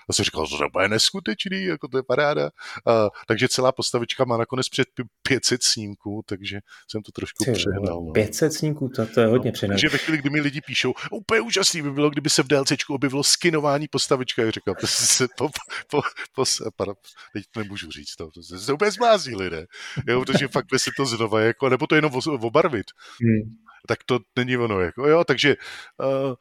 [0.09, 2.43] A jsem říkal, to je neskutečný, jako to je paráda.
[2.43, 4.89] Uh, takže celá postavička má nakonec před
[5.23, 6.59] 500 snímků, takže
[6.91, 8.05] jsem to trošku Ty, přehnal.
[8.05, 8.13] No.
[8.13, 9.75] 500 snímků, to, to je hodně no, přehnal.
[9.75, 12.95] Takže ve chvíli, kdy mi lidi píšou, úplně úžasný by bylo, kdyby se v DLCčku
[12.95, 15.49] objevilo skinování postavička, jak říkám, se po,
[15.91, 16.03] po,
[16.35, 16.45] po,
[16.77, 16.95] po,
[17.33, 19.67] teď nemůžu říct to, to se úplně zblázní lidé,
[20.09, 22.87] jo, protože fakt by se to znova, jako, nebo to jenom obarvit.
[23.23, 23.55] Hmm.
[23.89, 25.57] Tak to není ono, jako, jo, takže
[25.99, 26.35] uh,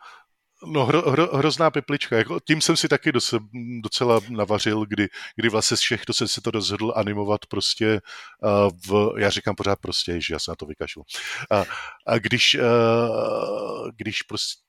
[0.65, 2.17] No hro, hro, hrozná peplička.
[2.17, 3.37] Jako, tím jsem si taky doce,
[3.81, 8.01] docela navařil, kdy, kdy vlastně všechno jsem se to rozhodl animovat prostě
[8.43, 11.03] uh, v, já říkám pořád prostě, že já se na to vykašlu.
[11.51, 11.63] A,
[12.07, 14.63] a když, uh, když prostě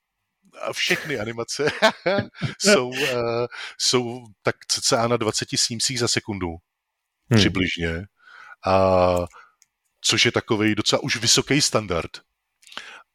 [0.61, 1.71] a všechny animace
[2.59, 3.45] jsou, uh,
[3.79, 6.47] jsou tak cca na 20 snímcích za sekundu.
[7.31, 7.39] Hmm.
[7.39, 8.03] Přibližně.
[8.65, 9.15] A,
[10.01, 12.11] což je takový docela už vysoký standard.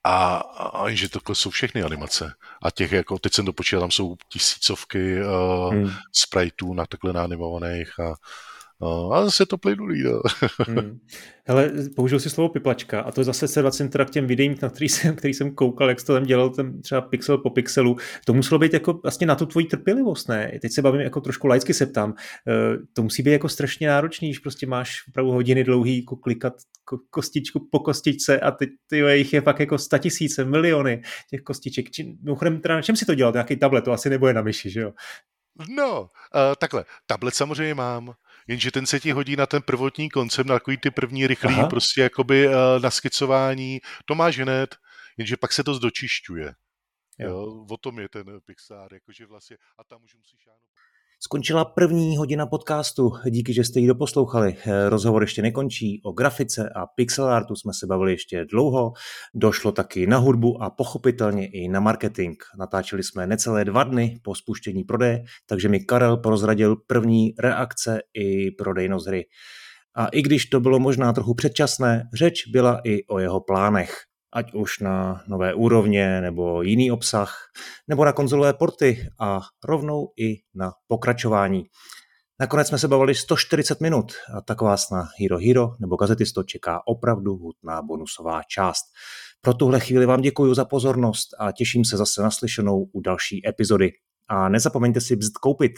[0.05, 2.33] A, a že takhle jsou všechny animace.
[2.63, 5.91] A těch, jako teď jsem to počítal, tam jsou tisícovky uh, hmm.
[6.13, 8.15] spriteů na takhle naanimovaných a
[8.83, 10.23] No, a zase to plynulý, no.
[10.67, 10.99] hmm.
[11.47, 14.57] Hele, použil si slovo piplačka a to je zase se vracím teda k těm videím,
[14.63, 17.51] na který jsem, který jsem koukal, jak jsi to tam dělal, ten třeba pixel po
[17.51, 17.97] pixelu.
[18.25, 20.59] To muselo být jako vlastně na tu tvoji trpělivost, ne?
[20.63, 22.15] Teď se bavím jako trošku laicky se ptám.
[22.49, 26.53] Eh, to musí být jako strašně náročný, když prostě máš opravdu hodiny dlouhý jako klikat
[27.11, 31.87] kostičku po kostičce a teď ty jich je fakt jako tisíce, miliony těch kostiček.
[32.23, 33.33] Mimochodem, teda na čem si to dělal?
[33.33, 34.93] Nějaký tablet, to asi nebude na myši, že jo?
[35.69, 36.09] No, uh,
[36.59, 38.15] takhle, tablet samozřejmě mám,
[38.47, 41.69] jenže ten se ti hodí na ten prvotní koncept, na takový ty první rychlý Aha.
[41.69, 44.77] prostě jakoby uh, naskicování, to máš hned,
[45.17, 46.55] jenže pak se to zdočišťuje.
[47.19, 47.31] Jo.
[47.31, 47.67] jo.
[47.71, 50.71] o tom je ten Pixar, jakože vlastně, a tam už musíš šáhnout.
[51.23, 54.57] Skončila první hodina podcastu, díky, že jste ji doposlouchali.
[54.89, 58.93] Rozhovor ještě nekončí, o grafice a pixel artu jsme se bavili ještě dlouho.
[59.35, 62.37] Došlo taky na hudbu a pochopitelně i na marketing.
[62.59, 68.51] Natáčeli jsme necelé dva dny po spuštění prodeje, takže mi Karel prozradil první reakce i
[68.51, 69.25] prodejnost hry.
[69.97, 74.55] A i když to bylo možná trochu předčasné, řeč byla i o jeho plánech ať
[74.55, 77.37] už na nové úrovně nebo jiný obsah,
[77.89, 81.65] nebo na konzolové porty a rovnou i na pokračování.
[82.41, 86.81] Nakonec jsme se bavili 140 minut a tak vás na Hero Hero nebo Gazetisto čeká
[86.87, 88.85] opravdu hutná bonusová část.
[89.41, 93.91] Pro tuhle chvíli vám děkuji za pozornost a těším se zase naslyšenou u další epizody.
[94.29, 95.73] A nezapomeňte si bzd koupit.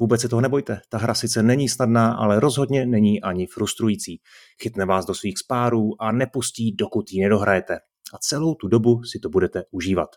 [0.00, 4.20] Vůbec se toho nebojte, ta hra sice není snadná, ale rozhodně není ani frustrující.
[4.62, 7.74] Chytne vás do svých spárů a nepustí, dokud ji nedohrajete.
[8.14, 10.08] A celou tu dobu si to budete užívat.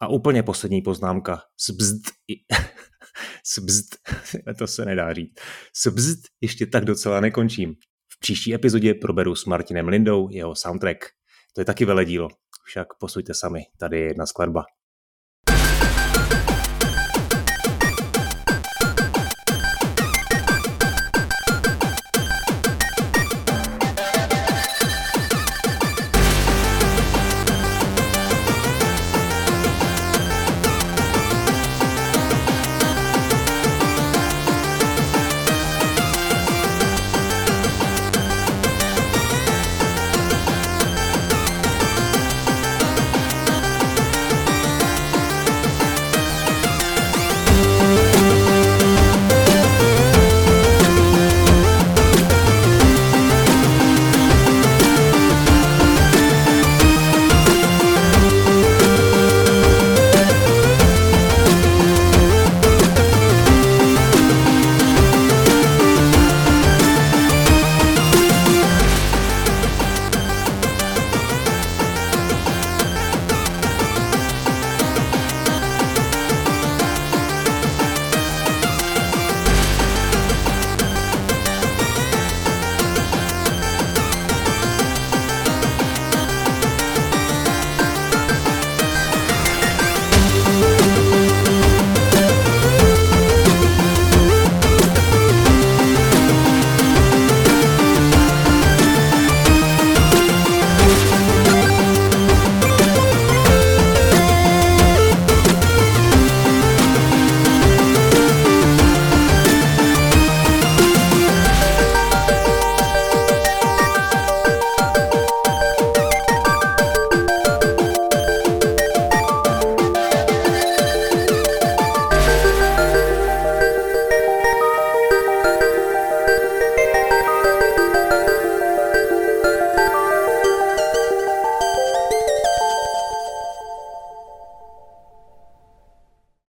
[0.00, 1.42] A úplně poslední poznámka.
[1.66, 2.02] Sbzd,
[3.54, 3.96] sbzd,
[4.58, 5.34] to se nedá říct.
[5.84, 7.74] Sbzd ještě tak docela nekončím.
[8.12, 10.98] V příští epizodě proberu s Martinem Lindou jeho soundtrack.
[11.54, 12.28] To je taky veledílo.
[12.64, 14.64] Však posuďte sami, tady je jedna skladba.